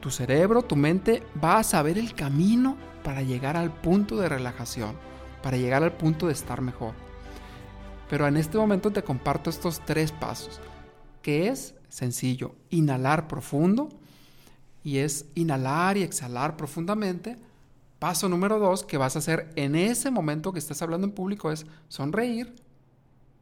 tu 0.00 0.10
cerebro, 0.10 0.62
tu 0.62 0.76
mente 0.76 1.22
va 1.42 1.58
a 1.58 1.64
saber 1.64 1.98
el 1.98 2.14
camino 2.14 2.76
para 3.02 3.22
llegar 3.22 3.56
al 3.56 3.72
punto 3.72 4.16
de 4.16 4.28
relajación, 4.28 4.92
para 5.42 5.56
llegar 5.56 5.82
al 5.82 5.92
punto 5.92 6.26
de 6.26 6.32
estar 6.32 6.60
mejor. 6.60 6.92
Pero 8.08 8.26
en 8.26 8.36
este 8.36 8.58
momento 8.58 8.90
te 8.90 9.02
comparto 9.02 9.50
estos 9.50 9.80
tres 9.84 10.12
pasos, 10.12 10.60
que 11.26 11.48
es 11.48 11.74
sencillo, 11.88 12.54
inhalar 12.70 13.26
profundo, 13.26 13.88
y 14.84 14.98
es 14.98 15.26
inhalar 15.34 15.96
y 15.96 16.04
exhalar 16.04 16.56
profundamente. 16.56 17.36
Paso 17.98 18.28
número 18.28 18.60
dos 18.60 18.84
que 18.84 18.96
vas 18.96 19.16
a 19.16 19.18
hacer 19.18 19.50
en 19.56 19.74
ese 19.74 20.12
momento 20.12 20.52
que 20.52 20.60
estás 20.60 20.82
hablando 20.82 21.04
en 21.04 21.12
público 21.12 21.50
es 21.50 21.66
sonreír. 21.88 22.54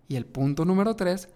Y 0.08 0.16
el 0.16 0.24
punto 0.24 0.64
número 0.64 0.96
tres, 0.96 1.28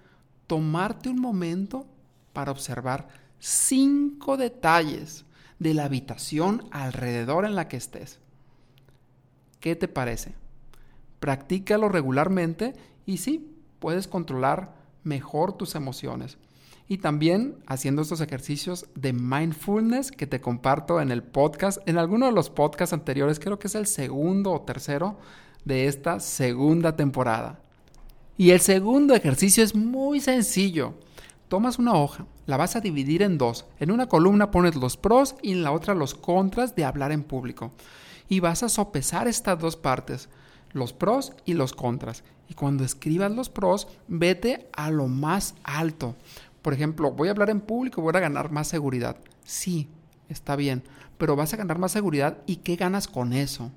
tomarte 0.46 1.10
un 1.10 1.20
momento 1.20 1.84
para 2.32 2.50
observar 2.50 3.08
cinco 3.38 4.38
detalles 4.38 5.26
de 5.58 5.74
la 5.74 5.84
habitación 5.84 6.66
alrededor 6.70 7.44
en 7.44 7.56
la 7.56 7.68
que 7.68 7.76
estés. 7.76 8.20
¿Qué 9.60 9.76
te 9.76 9.86
parece? 9.86 10.32
Practícalo 11.20 11.90
regularmente 11.90 12.72
y 13.04 13.18
sí, 13.18 13.54
puedes 13.80 14.08
controlar 14.08 14.77
mejor 15.08 15.54
tus 15.54 15.74
emociones. 15.74 16.38
Y 16.86 16.98
también 16.98 17.56
haciendo 17.66 18.02
estos 18.02 18.20
ejercicios 18.20 18.86
de 18.94 19.12
mindfulness 19.12 20.10
que 20.12 20.26
te 20.26 20.40
comparto 20.40 21.00
en 21.00 21.10
el 21.10 21.22
podcast, 21.22 21.86
en 21.86 21.98
alguno 21.98 22.26
de 22.26 22.32
los 22.32 22.48
podcasts 22.48 22.94
anteriores, 22.94 23.40
creo 23.40 23.58
que 23.58 23.66
es 23.66 23.74
el 23.74 23.86
segundo 23.86 24.52
o 24.52 24.62
tercero 24.62 25.18
de 25.64 25.86
esta 25.86 26.20
segunda 26.20 26.96
temporada. 26.96 27.60
Y 28.38 28.50
el 28.50 28.60
segundo 28.60 29.14
ejercicio 29.14 29.64
es 29.64 29.74
muy 29.74 30.20
sencillo. 30.20 30.94
Tomas 31.48 31.78
una 31.78 31.94
hoja, 31.94 32.24
la 32.46 32.56
vas 32.56 32.76
a 32.76 32.80
dividir 32.80 33.22
en 33.22 33.36
dos. 33.36 33.66
En 33.80 33.90
una 33.90 34.06
columna 34.06 34.50
pones 34.50 34.76
los 34.76 34.96
pros 34.96 35.34
y 35.42 35.52
en 35.52 35.62
la 35.62 35.72
otra 35.72 35.94
los 35.94 36.14
contras 36.14 36.74
de 36.74 36.84
hablar 36.84 37.12
en 37.12 37.24
público. 37.24 37.72
Y 38.28 38.40
vas 38.40 38.62
a 38.62 38.68
sopesar 38.68 39.28
estas 39.28 39.58
dos 39.58 39.76
partes, 39.76 40.28
los 40.72 40.92
pros 40.92 41.32
y 41.44 41.54
los 41.54 41.72
contras. 41.72 42.22
Y 42.48 42.54
cuando 42.54 42.84
escribas 42.84 43.30
los 43.30 43.48
pros, 43.48 43.88
vete 44.08 44.68
a 44.72 44.90
lo 44.90 45.06
más 45.06 45.54
alto. 45.64 46.16
Por 46.62 46.72
ejemplo, 46.72 47.12
voy 47.12 47.28
a 47.28 47.32
hablar 47.32 47.50
en 47.50 47.60
público, 47.60 48.02
voy 48.02 48.12
a 48.16 48.20
ganar 48.20 48.50
más 48.50 48.68
seguridad. 48.68 49.16
Sí, 49.44 49.88
está 50.28 50.56
bien, 50.56 50.82
pero 51.18 51.36
vas 51.36 51.52
a 51.52 51.56
ganar 51.56 51.78
más 51.78 51.92
seguridad 51.92 52.38
y 52.46 52.56
¿qué 52.56 52.76
ganas 52.76 53.08
con 53.08 53.32
eso? 53.32 53.70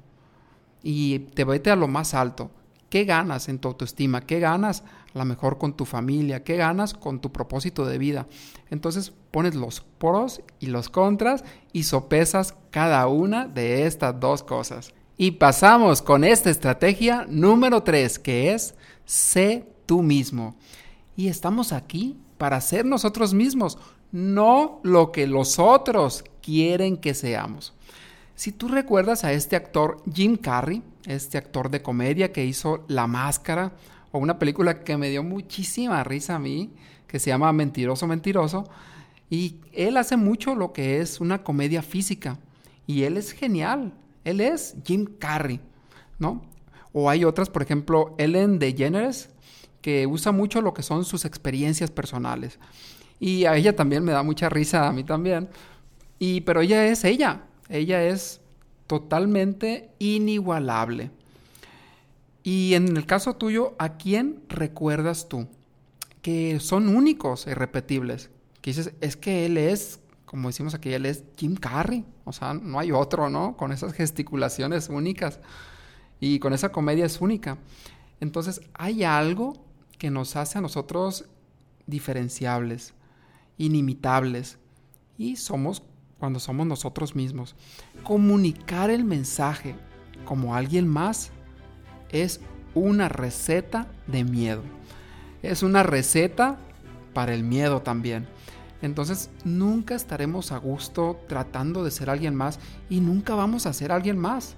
Y 0.83 1.19
te 1.19 1.43
vete 1.43 1.69
a 1.69 1.75
lo 1.75 1.87
más 1.87 2.13
alto. 2.13 2.51
¿Qué 2.89 3.05
ganas 3.05 3.47
en 3.47 3.59
tu 3.59 3.69
autoestima? 3.69 4.19
¿Qué 4.21 4.39
ganas 4.39 4.83
a 5.13 5.19
lo 5.19 5.23
mejor 5.23 5.57
con 5.57 5.77
tu 5.77 5.85
familia? 5.85 6.43
¿Qué 6.43 6.57
ganas 6.57 6.93
con 6.93 7.21
tu 7.21 7.31
propósito 7.31 7.85
de 7.85 7.97
vida? 7.97 8.27
Entonces 8.69 9.13
pones 9.31 9.55
los 9.55 9.79
pros 9.79 10.41
y 10.59 10.65
los 10.65 10.89
contras 10.89 11.45
y 11.71 11.83
sopesas 11.83 12.55
cada 12.69 13.07
una 13.07 13.47
de 13.47 13.85
estas 13.85 14.19
dos 14.19 14.43
cosas. 14.43 14.93
Y 15.21 15.29
pasamos 15.29 16.01
con 16.01 16.23
esta 16.23 16.49
estrategia 16.49 17.27
número 17.29 17.83
3, 17.83 18.17
que 18.17 18.53
es 18.53 18.73
sé 19.05 19.67
tú 19.85 20.01
mismo. 20.01 20.55
Y 21.15 21.27
estamos 21.27 21.73
aquí 21.73 22.17
para 22.39 22.59
ser 22.59 22.87
nosotros 22.87 23.35
mismos, 23.35 23.77
no 24.11 24.79
lo 24.81 25.11
que 25.11 25.27
los 25.27 25.59
otros 25.59 26.23
quieren 26.41 26.97
que 26.97 27.13
seamos. 27.13 27.75
Si 28.33 28.51
tú 28.51 28.67
recuerdas 28.67 29.23
a 29.23 29.31
este 29.31 29.55
actor 29.55 30.01
Jim 30.11 30.37
Carrey, 30.37 30.81
este 31.05 31.37
actor 31.37 31.69
de 31.69 31.83
comedia 31.83 32.31
que 32.33 32.43
hizo 32.43 32.83
La 32.87 33.05
Máscara, 33.05 33.73
o 34.11 34.17
una 34.17 34.39
película 34.39 34.83
que 34.83 34.97
me 34.97 35.11
dio 35.11 35.21
muchísima 35.21 36.03
risa 36.03 36.37
a 36.37 36.39
mí, 36.39 36.71
que 37.05 37.19
se 37.19 37.29
llama 37.29 37.53
Mentiroso, 37.53 38.07
Mentiroso, 38.07 38.67
y 39.29 39.57
él 39.71 39.97
hace 39.97 40.17
mucho 40.17 40.55
lo 40.55 40.73
que 40.73 40.99
es 40.99 41.21
una 41.21 41.43
comedia 41.43 41.83
física, 41.83 42.39
y 42.87 43.03
él 43.03 43.17
es 43.17 43.33
genial, 43.33 43.93
él 44.23 44.41
es 44.41 44.75
Jim 44.85 45.05
Carrey, 45.19 45.59
¿no? 46.19 46.41
O 46.93 47.09
hay 47.09 47.23
otras, 47.25 47.49
por 47.49 47.61
ejemplo, 47.61 48.15
Ellen 48.17 48.59
DeGeneres, 48.59 49.29
que 49.81 50.07
usa 50.07 50.31
mucho 50.31 50.61
lo 50.61 50.73
que 50.73 50.83
son 50.83 51.05
sus 51.05 51.25
experiencias 51.25 51.91
personales. 51.91 52.59
Y 53.19 53.45
a 53.45 53.55
ella 53.55 53.75
también 53.75 54.03
me 54.03 54.11
da 54.11 54.23
mucha 54.23 54.49
risa, 54.49 54.87
a 54.87 54.91
mí 54.91 55.03
también. 55.03 55.49
Y, 56.19 56.41
pero 56.41 56.61
ella 56.61 56.87
es 56.87 57.03
ella, 57.03 57.43
ella 57.69 58.03
es 58.03 58.41
totalmente 58.87 59.89
inigualable. 59.99 61.11
Y 62.43 62.73
en 62.73 62.95
el 62.97 63.05
caso 63.05 63.35
tuyo, 63.35 63.75
¿a 63.77 63.97
quién 63.97 64.41
recuerdas 64.49 65.29
tú? 65.29 65.47
Que 66.21 66.59
son 66.59 66.87
únicos 66.89 67.47
e 67.47 67.51
irrepetibles. 67.51 68.29
Que 68.61 68.71
dices, 68.71 68.93
es 69.01 69.15
que 69.15 69.45
él 69.45 69.57
es, 69.57 69.99
como 70.31 70.47
decimos 70.47 70.73
aquí, 70.73 70.93
él 70.93 71.05
es 71.05 71.25
Jim 71.35 71.57
Carrey. 71.57 72.05
O 72.23 72.31
sea, 72.31 72.53
no 72.53 72.79
hay 72.79 72.93
otro, 72.93 73.29
¿no? 73.29 73.57
Con 73.57 73.73
esas 73.73 73.91
gesticulaciones 73.91 74.87
únicas. 74.87 75.41
Y 76.21 76.39
con 76.39 76.53
esa 76.53 76.71
comedia 76.71 77.05
es 77.05 77.19
única. 77.19 77.57
Entonces, 78.21 78.61
hay 78.73 79.03
algo 79.03 79.61
que 79.97 80.09
nos 80.09 80.37
hace 80.37 80.57
a 80.57 80.61
nosotros 80.61 81.25
diferenciables 81.85 82.93
inimitables. 83.57 84.57
Y 85.17 85.35
somos 85.35 85.83
cuando 86.17 86.39
somos 86.39 86.65
nosotros 86.65 87.13
mismos. 87.13 87.57
Comunicar 88.05 88.89
el 88.89 89.03
mensaje 89.03 89.75
como 90.23 90.55
alguien 90.55 90.87
más 90.87 91.31
es 92.07 92.39
una 92.73 93.09
receta 93.09 93.91
de 94.07 94.23
miedo. 94.23 94.63
Es 95.41 95.61
una 95.61 95.83
receta 95.83 96.57
para 97.13 97.33
el 97.33 97.43
miedo 97.43 97.81
también. 97.81 98.29
Entonces 98.81 99.29
nunca 99.43 99.95
estaremos 99.95 100.51
a 100.51 100.57
gusto 100.57 101.19
tratando 101.27 101.83
de 101.83 101.91
ser 101.91 102.09
alguien 102.09 102.35
más 102.35 102.59
y 102.89 102.99
nunca 102.99 103.35
vamos 103.35 103.65
a 103.65 103.73
ser 103.73 103.91
alguien 103.91 104.17
más. 104.17 104.55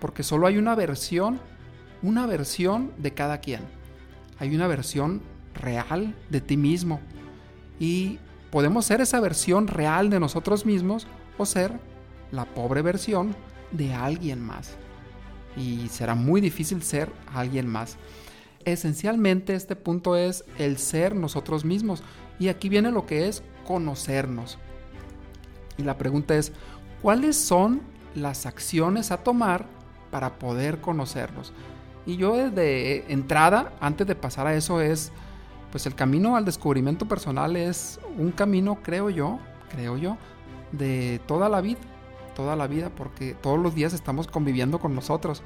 Porque 0.00 0.22
solo 0.22 0.46
hay 0.46 0.58
una 0.58 0.74
versión, 0.74 1.40
una 2.02 2.26
versión 2.26 2.92
de 2.98 3.14
cada 3.14 3.38
quien. 3.38 3.62
Hay 4.38 4.54
una 4.54 4.66
versión 4.66 5.22
real 5.54 6.14
de 6.28 6.40
ti 6.40 6.56
mismo. 6.56 7.00
Y 7.80 8.18
podemos 8.50 8.84
ser 8.84 9.00
esa 9.00 9.20
versión 9.20 9.68
real 9.68 10.10
de 10.10 10.20
nosotros 10.20 10.66
mismos 10.66 11.06
o 11.38 11.46
ser 11.46 11.72
la 12.30 12.44
pobre 12.44 12.82
versión 12.82 13.34
de 13.70 13.94
alguien 13.94 14.40
más. 14.42 14.76
Y 15.56 15.88
será 15.88 16.14
muy 16.14 16.40
difícil 16.40 16.82
ser 16.82 17.10
alguien 17.32 17.66
más. 17.66 17.96
Esencialmente 18.66 19.54
este 19.54 19.76
punto 19.76 20.16
es 20.16 20.44
el 20.58 20.76
ser 20.76 21.14
nosotros 21.14 21.64
mismos. 21.64 22.02
Y 22.38 22.48
aquí 22.48 22.68
viene 22.68 22.90
lo 22.90 23.06
que 23.06 23.28
es 23.28 23.42
conocernos. 23.66 24.58
Y 25.78 25.82
la 25.82 25.98
pregunta 25.98 26.36
es, 26.36 26.52
¿cuáles 27.02 27.36
son 27.36 27.82
las 28.14 28.46
acciones 28.46 29.10
a 29.10 29.18
tomar 29.18 29.66
para 30.10 30.38
poder 30.38 30.80
conocernos? 30.80 31.52
Y 32.06 32.16
yo 32.16 32.36
desde 32.36 33.12
entrada, 33.12 33.72
antes 33.80 34.06
de 34.06 34.14
pasar 34.14 34.46
a 34.46 34.54
eso, 34.54 34.80
es 34.80 35.12
pues 35.70 35.86
el 35.86 35.94
camino 35.94 36.36
al 36.36 36.44
descubrimiento 36.44 37.06
personal 37.06 37.56
es 37.56 38.00
un 38.16 38.30
camino, 38.30 38.78
creo 38.82 39.10
yo, 39.10 39.38
creo 39.70 39.96
yo, 39.96 40.16
de 40.72 41.20
toda 41.26 41.48
la 41.48 41.60
vida, 41.60 41.80
toda 42.34 42.56
la 42.56 42.66
vida, 42.66 42.90
porque 42.90 43.34
todos 43.34 43.58
los 43.58 43.74
días 43.74 43.92
estamos 43.92 44.28
conviviendo 44.28 44.78
con 44.78 44.94
nosotros, 44.94 45.42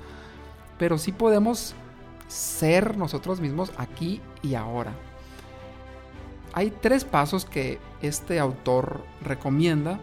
pero 0.79 0.99
sí 0.99 1.13
podemos 1.13 1.75
ser 2.29 2.97
nosotros 2.97 3.41
mismos 3.41 3.73
aquí 3.77 4.21
y 4.43 4.55
ahora. 4.55 4.93
Hay 6.53 6.71
tres 6.71 7.05
pasos 7.05 7.45
que 7.45 7.79
este 8.03 8.39
autor 8.39 9.05
recomienda 9.23 10.01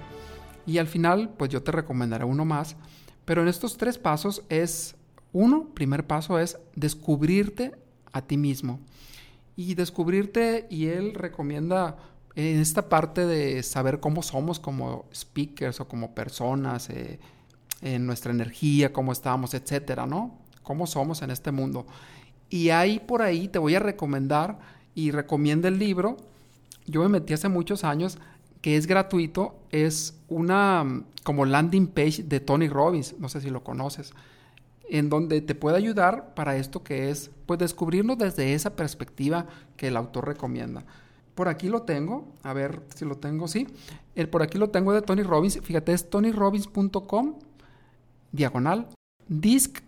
y 0.65 0.77
al 0.77 0.87
final 0.87 1.29
pues 1.37 1.49
yo 1.49 1.63
te 1.63 1.71
recomendaré 1.71 2.25
uno 2.25 2.45
más, 2.45 2.75
pero 3.25 3.41
en 3.41 3.47
estos 3.47 3.77
tres 3.77 3.97
pasos 3.97 4.43
es, 4.49 4.95
uno, 5.33 5.69
primer 5.73 6.07
paso 6.07 6.39
es 6.39 6.57
descubrirte 6.75 7.75
a 8.13 8.21
ti 8.21 8.37
mismo 8.37 8.79
y 9.55 9.75
descubrirte 9.75 10.67
y 10.69 10.87
él 10.87 11.13
recomienda 11.13 11.97
en 12.35 12.59
esta 12.59 12.87
parte 12.87 13.25
de 13.25 13.63
saber 13.63 13.99
cómo 13.99 14.21
somos 14.21 14.59
como 14.59 15.05
speakers 15.13 15.79
o 15.79 15.87
como 15.87 16.13
personas, 16.13 16.89
eh, 16.91 17.19
en 17.81 18.05
nuestra 18.05 18.31
energía, 18.31 18.93
cómo 18.93 19.11
estamos, 19.11 19.53
etcétera, 19.53 20.05
¿no? 20.05 20.37
Cómo 20.63 20.87
somos 20.87 21.21
en 21.21 21.31
este 21.31 21.51
mundo. 21.51 21.85
Y 22.49 22.69
ahí 22.69 22.99
por 22.99 23.21
ahí 23.21 23.47
te 23.47 23.59
voy 23.59 23.75
a 23.75 23.79
recomendar 23.79 24.59
y 24.95 25.11
recomienda 25.11 25.67
el 25.67 25.79
libro. 25.79 26.17
Yo 26.87 27.01
me 27.01 27.09
metí 27.09 27.33
hace 27.33 27.49
muchos 27.49 27.83
años 27.83 28.17
que 28.61 28.75
es 28.75 28.87
gratuito, 28.87 29.59
es 29.69 30.17
una 30.27 31.03
como 31.23 31.45
landing 31.45 31.87
page 31.87 32.23
de 32.23 32.39
Tony 32.39 32.67
Robbins, 32.67 33.15
no 33.19 33.29
sé 33.29 33.41
si 33.41 33.51
lo 33.51 33.63
conoces 33.63 34.13
en 34.89 35.09
donde 35.09 35.41
te 35.41 35.55
puede 35.55 35.77
ayudar 35.77 36.33
para 36.33 36.57
esto 36.57 36.83
que 36.83 37.09
es, 37.09 37.31
pues 37.45 37.59
descubrirnos 37.59 38.17
desde 38.17 38.53
esa 38.53 38.75
perspectiva 38.75 39.47
que 39.75 39.87
el 39.87 39.97
autor 39.97 40.27
recomienda. 40.27 40.83
Por 41.35 41.49
aquí 41.49 41.67
lo 41.69 41.83
tengo, 41.83 42.33
a 42.43 42.53
ver 42.53 42.81
si 42.95 43.05
lo 43.05 43.17
tengo, 43.17 43.47
sí. 43.47 43.67
El, 44.15 44.29
por 44.29 44.41
aquí 44.41 44.57
lo 44.57 44.69
tengo 44.69 44.93
de 44.93 45.01
Tony 45.01 45.23
Robbins, 45.23 45.59
fíjate, 45.61 45.93
es 45.93 46.09
tonyrobbins.com, 46.09 47.35
diagonal, 48.31 48.87
disc, 49.27 49.79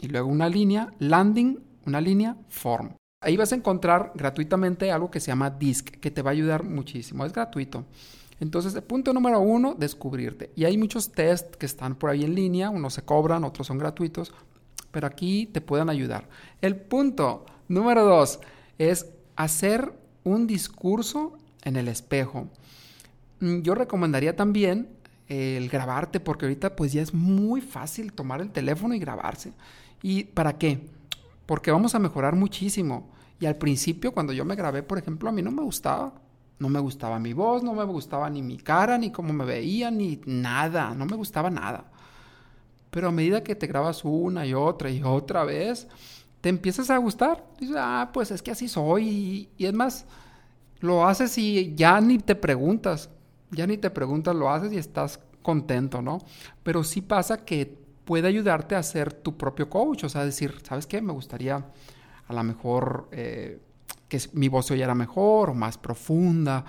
y 0.00 0.08
luego 0.08 0.28
una 0.28 0.48
línea, 0.48 0.92
landing, 0.98 1.60
una 1.86 2.00
línea, 2.00 2.36
form. 2.48 2.97
Ahí 3.20 3.36
vas 3.36 3.50
a 3.52 3.56
encontrar 3.56 4.12
gratuitamente 4.14 4.92
algo 4.92 5.10
que 5.10 5.18
se 5.18 5.28
llama 5.28 5.50
disc, 5.50 5.88
que 5.88 6.12
te 6.12 6.22
va 6.22 6.30
a 6.30 6.32
ayudar 6.32 6.62
muchísimo, 6.62 7.26
es 7.26 7.32
gratuito. 7.32 7.84
Entonces, 8.38 8.76
el 8.76 8.84
punto 8.84 9.12
número 9.12 9.40
uno, 9.40 9.74
descubrirte. 9.74 10.52
Y 10.54 10.64
hay 10.64 10.78
muchos 10.78 11.10
test 11.10 11.56
que 11.56 11.66
están 11.66 11.96
por 11.96 12.10
ahí 12.10 12.22
en 12.22 12.36
línea, 12.36 12.70
unos 12.70 12.94
se 12.94 13.02
cobran, 13.02 13.42
otros 13.42 13.66
son 13.66 13.78
gratuitos, 13.78 14.32
pero 14.92 15.08
aquí 15.08 15.46
te 15.46 15.60
pueden 15.60 15.90
ayudar. 15.90 16.28
El 16.60 16.76
punto 16.76 17.44
número 17.66 18.04
dos 18.04 18.38
es 18.78 19.06
hacer 19.34 19.92
un 20.22 20.46
discurso 20.46 21.36
en 21.64 21.74
el 21.74 21.88
espejo. 21.88 22.48
Mm, 23.40 23.62
yo 23.62 23.74
recomendaría 23.74 24.36
también 24.36 24.90
el 25.26 25.68
grabarte, 25.68 26.20
porque 26.20 26.46
ahorita 26.46 26.76
pues 26.76 26.92
ya 26.92 27.02
es 27.02 27.12
muy 27.12 27.60
fácil 27.62 28.12
tomar 28.12 28.40
el 28.40 28.50
teléfono 28.52 28.94
y 28.94 29.00
grabarse. 29.00 29.52
¿Y 30.02 30.22
para 30.24 30.56
qué? 30.56 30.80
Porque 31.48 31.72
vamos 31.72 31.96
a 31.96 31.98
mejorar 31.98 32.36
muchísimo. 32.36 33.10
Y 33.40 33.46
al 33.46 33.56
principio, 33.56 34.12
cuando 34.12 34.32
yo 34.32 34.44
me 34.44 34.54
grabé, 34.54 34.84
por 34.84 34.98
ejemplo, 34.98 35.28
a 35.28 35.32
mí 35.32 35.42
no 35.42 35.50
me 35.50 35.62
gustaba 35.62 36.12
no 36.58 36.68
me 36.68 36.80
gustaba 36.80 37.18
mi 37.18 37.32
voz, 37.32 37.62
no 37.62 37.72
me 37.72 37.84
gustaba 37.84 38.28
ni 38.28 38.42
mi 38.42 38.58
cara, 38.58 38.98
ni 38.98 39.10
cómo 39.10 39.32
me 39.32 39.44
veía, 39.44 39.90
ni 39.90 40.20
nada, 40.26 40.94
no 40.94 41.06
me 41.06 41.16
gustaba 41.16 41.50
nada. 41.50 41.84
Pero 42.90 43.08
a 43.08 43.12
medida 43.12 43.44
que 43.44 43.54
te 43.54 43.66
grabas 43.66 44.04
una 44.04 44.46
y 44.46 44.54
otra 44.54 44.90
y 44.90 45.02
otra 45.02 45.44
vez, 45.44 45.86
te 46.40 46.48
empiezas 46.48 46.90
a 46.90 46.96
gustar. 46.96 47.44
Dices, 47.60 47.76
ah, 47.78 48.10
pues 48.12 48.30
es 48.30 48.42
que 48.42 48.50
así 48.50 48.66
soy. 48.66 49.50
Y, 49.56 49.66
es 49.66 49.72
más, 49.72 50.06
lo 50.80 51.06
haces 51.06 51.36
y 51.38 51.74
ya 51.76 52.00
ni 52.00 52.18
te 52.18 52.34
preguntas. 52.34 53.10
Ya 53.50 53.66
ni 53.66 53.76
te 53.78 53.90
preguntas, 53.90 54.34
lo 54.34 54.50
haces 54.50 54.72
y 54.72 54.78
estás 54.78 55.20
contento, 55.42 56.02
¿no? 56.02 56.18
Pero 56.62 56.82
sí 56.82 57.00
pasa 57.02 57.44
que 57.44 57.78
puede 58.08 58.26
ayudarte 58.26 58.74
a 58.74 58.82
ser 58.82 59.12
tu 59.12 59.36
propio 59.36 59.68
coach. 59.68 60.04
O 60.04 60.08
sea, 60.08 60.24
decir, 60.24 60.54
¿sabes 60.62 60.86
qué? 60.86 61.02
Me 61.02 61.12
gustaría 61.12 61.62
a 62.26 62.32
lo 62.32 62.42
mejor 62.42 63.06
eh, 63.12 63.60
que 64.08 64.18
mi 64.32 64.48
voz 64.48 64.64
se 64.64 64.72
oyera 64.72 64.94
mejor 64.94 65.50
o 65.50 65.54
más 65.54 65.76
profunda 65.76 66.64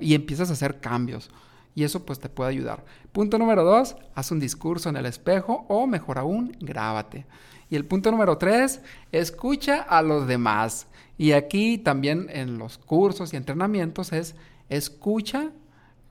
y 0.00 0.14
empiezas 0.14 0.48
a 0.48 0.52
hacer 0.52 0.78
cambios. 0.78 1.28
Y 1.74 1.82
eso 1.82 2.06
pues 2.06 2.20
te 2.20 2.28
puede 2.28 2.50
ayudar. 2.50 2.84
Punto 3.10 3.36
número 3.36 3.64
dos, 3.64 3.96
haz 4.14 4.30
un 4.30 4.38
discurso 4.38 4.88
en 4.88 4.96
el 4.96 5.06
espejo 5.06 5.66
o 5.68 5.88
mejor 5.88 6.18
aún, 6.18 6.56
grábate. 6.60 7.26
Y 7.68 7.74
el 7.74 7.84
punto 7.84 8.12
número 8.12 8.38
tres, 8.38 8.80
escucha 9.10 9.82
a 9.82 10.02
los 10.02 10.28
demás. 10.28 10.86
Y 11.18 11.32
aquí 11.32 11.78
también 11.78 12.28
en 12.30 12.58
los 12.58 12.78
cursos 12.78 13.32
y 13.32 13.36
entrenamientos 13.36 14.12
es 14.12 14.36
escucha 14.68 15.50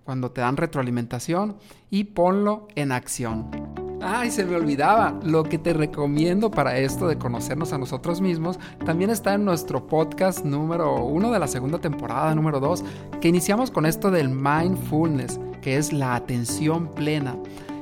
cuando 0.03 0.31
te 0.31 0.41
dan 0.41 0.57
retroalimentación 0.57 1.55
y 1.89 2.03
ponlo 2.03 2.67
en 2.75 2.91
acción. 2.91 3.85
Ay, 4.01 4.29
se 4.29 4.45
me 4.45 4.55
olvidaba. 4.55 5.17
Lo 5.23 5.43
que 5.43 5.58
te 5.58 5.73
recomiendo 5.73 6.51
para 6.51 6.77
esto 6.77 7.08
de 7.08 7.17
conocernos 7.17 7.73
a 7.73 7.77
nosotros 7.77 8.21
mismos 8.21 8.60
también 8.86 9.10
está 9.10 9.34
en 9.34 9.45
nuestro 9.45 9.88
podcast 9.88 10.43
número 10.43 11.03
uno 11.03 11.31
de 11.31 11.39
la 11.39 11.47
segunda 11.47 11.79
temporada, 11.79 12.36
número 12.36 12.60
dos, 12.60 12.84
que 13.21 13.29
iniciamos 13.29 13.71
con 13.71 13.86
esto 13.86 14.12
del 14.12 14.29
mindfulness, 14.29 15.39
que 15.62 15.77
es 15.77 15.93
la 15.93 16.15
atención 16.15 16.88
plena, 16.93 17.38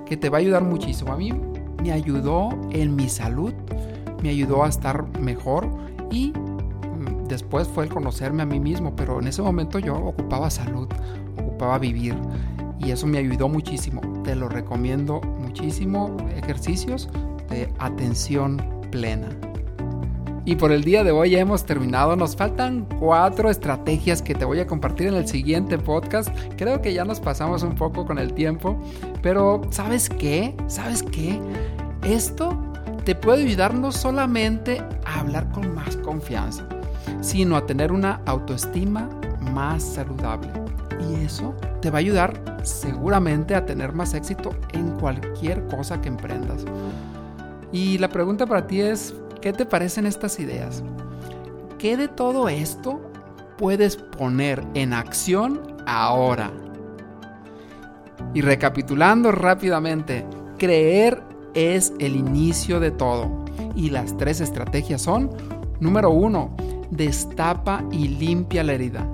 que 0.06 0.16
te 0.16 0.30
va 0.30 0.38
a 0.38 0.42
ayudar 0.42 0.64
muchísimo. 0.64 1.12
A 1.12 1.18
mí 1.18 1.34
me 1.82 1.92
ayudó 1.92 2.50
en 2.72 2.96
mi 2.96 3.10
salud, 3.10 3.54
me 4.22 4.30
ayudó 4.30 4.64
a 4.64 4.70
estar 4.70 5.20
mejor 5.20 5.68
y 6.12 6.32
mm, 6.32 7.28
después 7.28 7.68
fue 7.68 7.86
el 7.86 7.90
conocerme 7.90 8.44
a 8.44 8.46
mí 8.46 8.60
mismo, 8.60 8.96
pero 8.96 9.20
en 9.20 9.28
ese 9.28 9.42
momento 9.42 9.80
yo 9.80 9.96
ocupaba 9.96 10.50
salud, 10.50 10.88
ocupaba 11.38 11.80
vivir 11.80 12.16
y 12.80 12.92
eso 12.92 13.08
me 13.08 13.18
ayudó 13.18 13.50
muchísimo. 13.50 14.02
Te 14.24 14.36
lo 14.36 14.48
recomiendo 14.48 15.22
muchísimo. 15.54 16.18
Ejercicios 16.36 17.10
de 17.50 17.72
atención 17.78 18.60
plena. 18.90 19.30
Y 20.46 20.56
por 20.56 20.72
el 20.72 20.84
día 20.84 21.04
de 21.04 21.12
hoy 21.12 21.32
ya 21.32 21.40
hemos 21.40 21.64
terminado. 21.66 22.16
Nos 22.16 22.36
faltan 22.36 22.88
cuatro 23.00 23.52
estrategias 23.52 24.22
que 24.24 24.34
te 24.34 24.46
voy 24.46 24.60
a 24.60 24.68
compartir 24.68 25.08
en 25.08 25.14
el 25.14 25.28
siguiente 25.28 25.78
podcast. 25.78 26.36
Creo 26.58 26.82
que 26.82 26.94
ya 26.94 27.06
nos 27.06 27.20
pasamos 27.20 27.62
un 27.62 27.76
poco 27.76 28.06
con 28.06 28.18
el 28.18 28.34
tiempo. 28.34 28.78
Pero 29.22 29.62
¿sabes 29.70 30.10
qué? 30.10 30.56
¿Sabes 30.68 31.04
qué? 31.04 31.40
Esto 32.04 32.58
te 33.06 33.14
puede 33.14 33.44
ayudar 33.44 33.76
no 33.76 33.92
solamente 33.92 34.82
a 35.06 35.20
hablar 35.20 35.52
con 35.52 35.74
más 35.76 35.96
confianza, 35.98 36.68
sino 37.22 37.56
a 37.56 37.66
tener 37.68 37.92
una 37.92 38.22
autoestima 38.26 39.08
más 39.40 39.84
saludable. 39.84 40.63
Y 41.10 41.26
eso 41.26 41.54
te 41.82 41.90
va 41.90 41.98
a 41.98 42.00
ayudar 42.00 42.60
seguramente 42.64 43.56
a 43.56 43.66
tener 43.66 43.94
más 43.94 44.14
éxito 44.14 44.52
en 44.74 44.92
cualquier 45.00 45.66
cosa 45.68 46.02
que 46.02 46.10
emprendas. 46.10 46.66
Y 47.72 47.98
la 47.98 48.10
pregunta 48.10 48.46
para 48.46 48.68
ti 48.68 48.82
es, 48.82 49.14
¿qué 49.42 49.52
te 49.52 49.66
parecen 49.66 50.06
estas 50.06 50.40
ideas? 50.40 50.84
¿Qué 51.78 51.98
de 51.98 52.08
todo 52.08 52.48
esto 52.48 53.02
puedes 53.58 53.98
poner 53.98 54.64
en 54.74 54.94
acción 54.94 55.60
ahora? 55.86 56.52
Y 58.34 58.42
recapitulando 58.42 59.32
rápidamente, 59.32 60.26
creer 60.58 61.22
es 61.54 61.94
el 62.00 62.16
inicio 62.16 62.80
de 62.80 62.92
todo. 62.92 63.44
Y 63.76 63.90
las 63.90 64.16
tres 64.18 64.40
estrategias 64.40 65.02
son, 65.02 65.30
número 65.80 66.10
uno, 66.12 66.56
destapa 66.90 67.84
y 67.92 68.08
limpia 68.08 68.64
la 68.64 68.74
herida. 68.74 69.08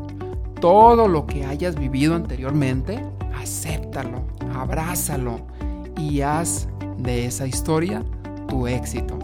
Todo 0.60 1.08
lo 1.08 1.26
que 1.26 1.46
hayas 1.46 1.76
vivido 1.76 2.16
anteriormente, 2.16 3.00
acéptalo, 3.34 4.24
abrázalo 4.54 5.40
y 5.98 6.20
haz 6.22 6.68
de 6.98 7.26
esa 7.26 7.48
historia 7.48 8.04
tu 8.50 8.68
éxito. 8.68 9.18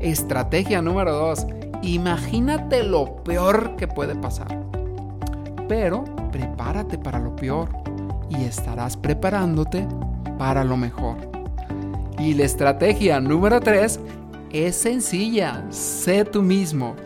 Estrategia 0.00 0.82
número 0.82 1.12
2. 1.12 1.46
Imagínate 1.82 2.82
lo 2.82 3.22
peor 3.24 3.76
que 3.76 3.88
puede 3.88 4.14
pasar. 4.14 4.60
Pero 5.66 6.04
prepárate 6.30 6.98
para 6.98 7.18
lo 7.18 7.34
peor 7.36 7.70
y 8.28 8.44
estarás 8.44 8.98
preparándote 8.98 9.88
para 10.38 10.62
lo 10.62 10.76
mejor. 10.76 11.16
Y 12.18 12.34
la 12.34 12.44
estrategia 12.44 13.18
número 13.18 13.60
3 13.60 13.98
es 14.50 14.76
sencilla, 14.76 15.64
sé 15.70 16.26
tú 16.26 16.42
mismo. 16.42 16.96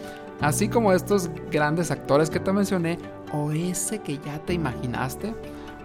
Así 0.40 0.68
como 0.68 0.92
estos 0.92 1.30
grandes 1.52 1.90
actores 1.90 2.30
que 2.30 2.40
te 2.40 2.52
mencioné, 2.52 2.98
o 3.32 3.52
ese 3.52 4.00
que 4.00 4.18
ya 4.18 4.38
te 4.38 4.52
imaginaste, 4.52 5.34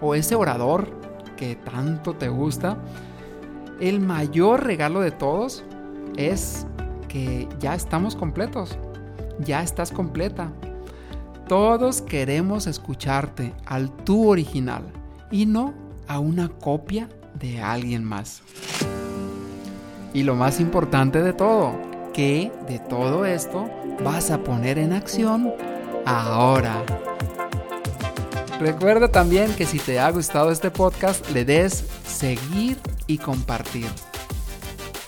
o 0.02 0.15
ese 0.15 0.36
orador 0.36 0.89
que 1.38 1.56
tanto 1.56 2.13
te 2.13 2.30
gusta, 2.30 2.78
el 3.80 3.99
mayor 3.99 4.65
regalo 4.65 5.02
de 5.02 5.12
todos 5.12 5.63
es 6.17 6.67
que 7.08 7.47
ya 7.60 7.75
estamos 7.75 8.15
completos, 8.15 8.78
ya 9.39 9.63
estás 9.63 9.91
completa. 9.91 10.52
Todos 11.47 12.02
queremos 12.02 12.67
escucharte 12.67 13.54
al 13.65 13.89
tú 13.89 14.30
original 14.30 14.84
y 15.32 15.45
no 15.45 15.73
a 16.08 16.19
una 16.19 16.49
copia 16.49 17.10
de 17.39 17.62
alguien 17.62 18.04
más. 18.04 18.41
Y 20.13 20.23
lo 20.23 20.36
más 20.36 20.60
importante 20.60 21.21
de 21.21 21.34
todo, 21.34 21.73
que 22.13 22.52
de 22.67 22.80
todo 22.80 23.25
esto 23.25 23.69
vas 24.04 24.32
a 24.32 24.43
poner 24.43 24.78
en 24.78 24.93
acción 24.93 25.54
ahora. 26.10 26.84
Recuerda 28.60 29.08
también 29.08 29.54
que 29.54 29.65
si 29.65 29.80
te 29.80 30.00
ha 30.00 30.10
gustado 30.10 30.52
este 30.52 30.72
podcast, 30.72 31.30
le 31.30 31.45
des 31.45 31.86
seguir 32.06 32.78
y 33.08 33.17
compartir. 33.17 33.88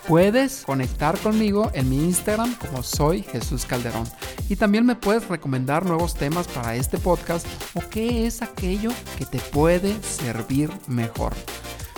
Puedes 0.08 0.64
conectar 0.66 1.18
conmigo 1.18 1.70
en 1.74 1.90
mi 1.90 1.98
Instagram 1.98 2.56
como 2.56 2.84
soy 2.84 3.24
Jesús 3.24 3.66
Calderón. 3.66 4.08
Y 4.50 4.56
también 4.56 4.86
me 4.86 4.96
puedes 4.96 5.28
recomendar 5.28 5.86
nuevos 5.86 6.16
temas 6.16 6.48
para 6.48 6.76
este 6.76 6.98
podcast 6.98 7.46
o 7.74 7.82
qué 7.90 8.26
es 8.26 8.42
aquello 8.42 8.92
que 9.18 9.26
te 9.26 9.40
puede 9.40 10.02
servir 10.04 10.70
mejor. 10.88 11.34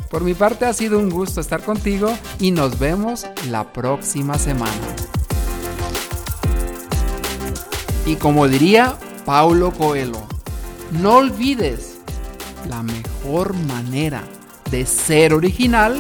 Por 0.10 0.24
mi 0.24 0.36
parte 0.36 0.66
ha 0.66 0.74
sido 0.74 1.00
un 1.00 1.10
gusto 1.10 1.42
estar 1.42 1.64
contigo 1.64 2.16
y 2.40 2.52
nos 2.52 2.78
vemos 2.78 3.26
la 3.50 3.74
próxima 3.74 4.38
semana. 4.38 4.72
Y 8.06 8.16
como 8.16 8.48
diría 8.48 8.98
Paulo 9.26 9.72
Coelho, 9.72 10.28
no 10.92 11.18
olvides, 11.18 12.00
la 12.70 12.84
mejor 12.84 13.54
manera 13.54 14.24
de 14.70 14.86
ser 14.86 15.34
original 15.34 16.00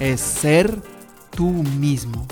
es 0.00 0.20
ser 0.20 0.82
tú 1.30 1.50
mismo. 1.50 2.26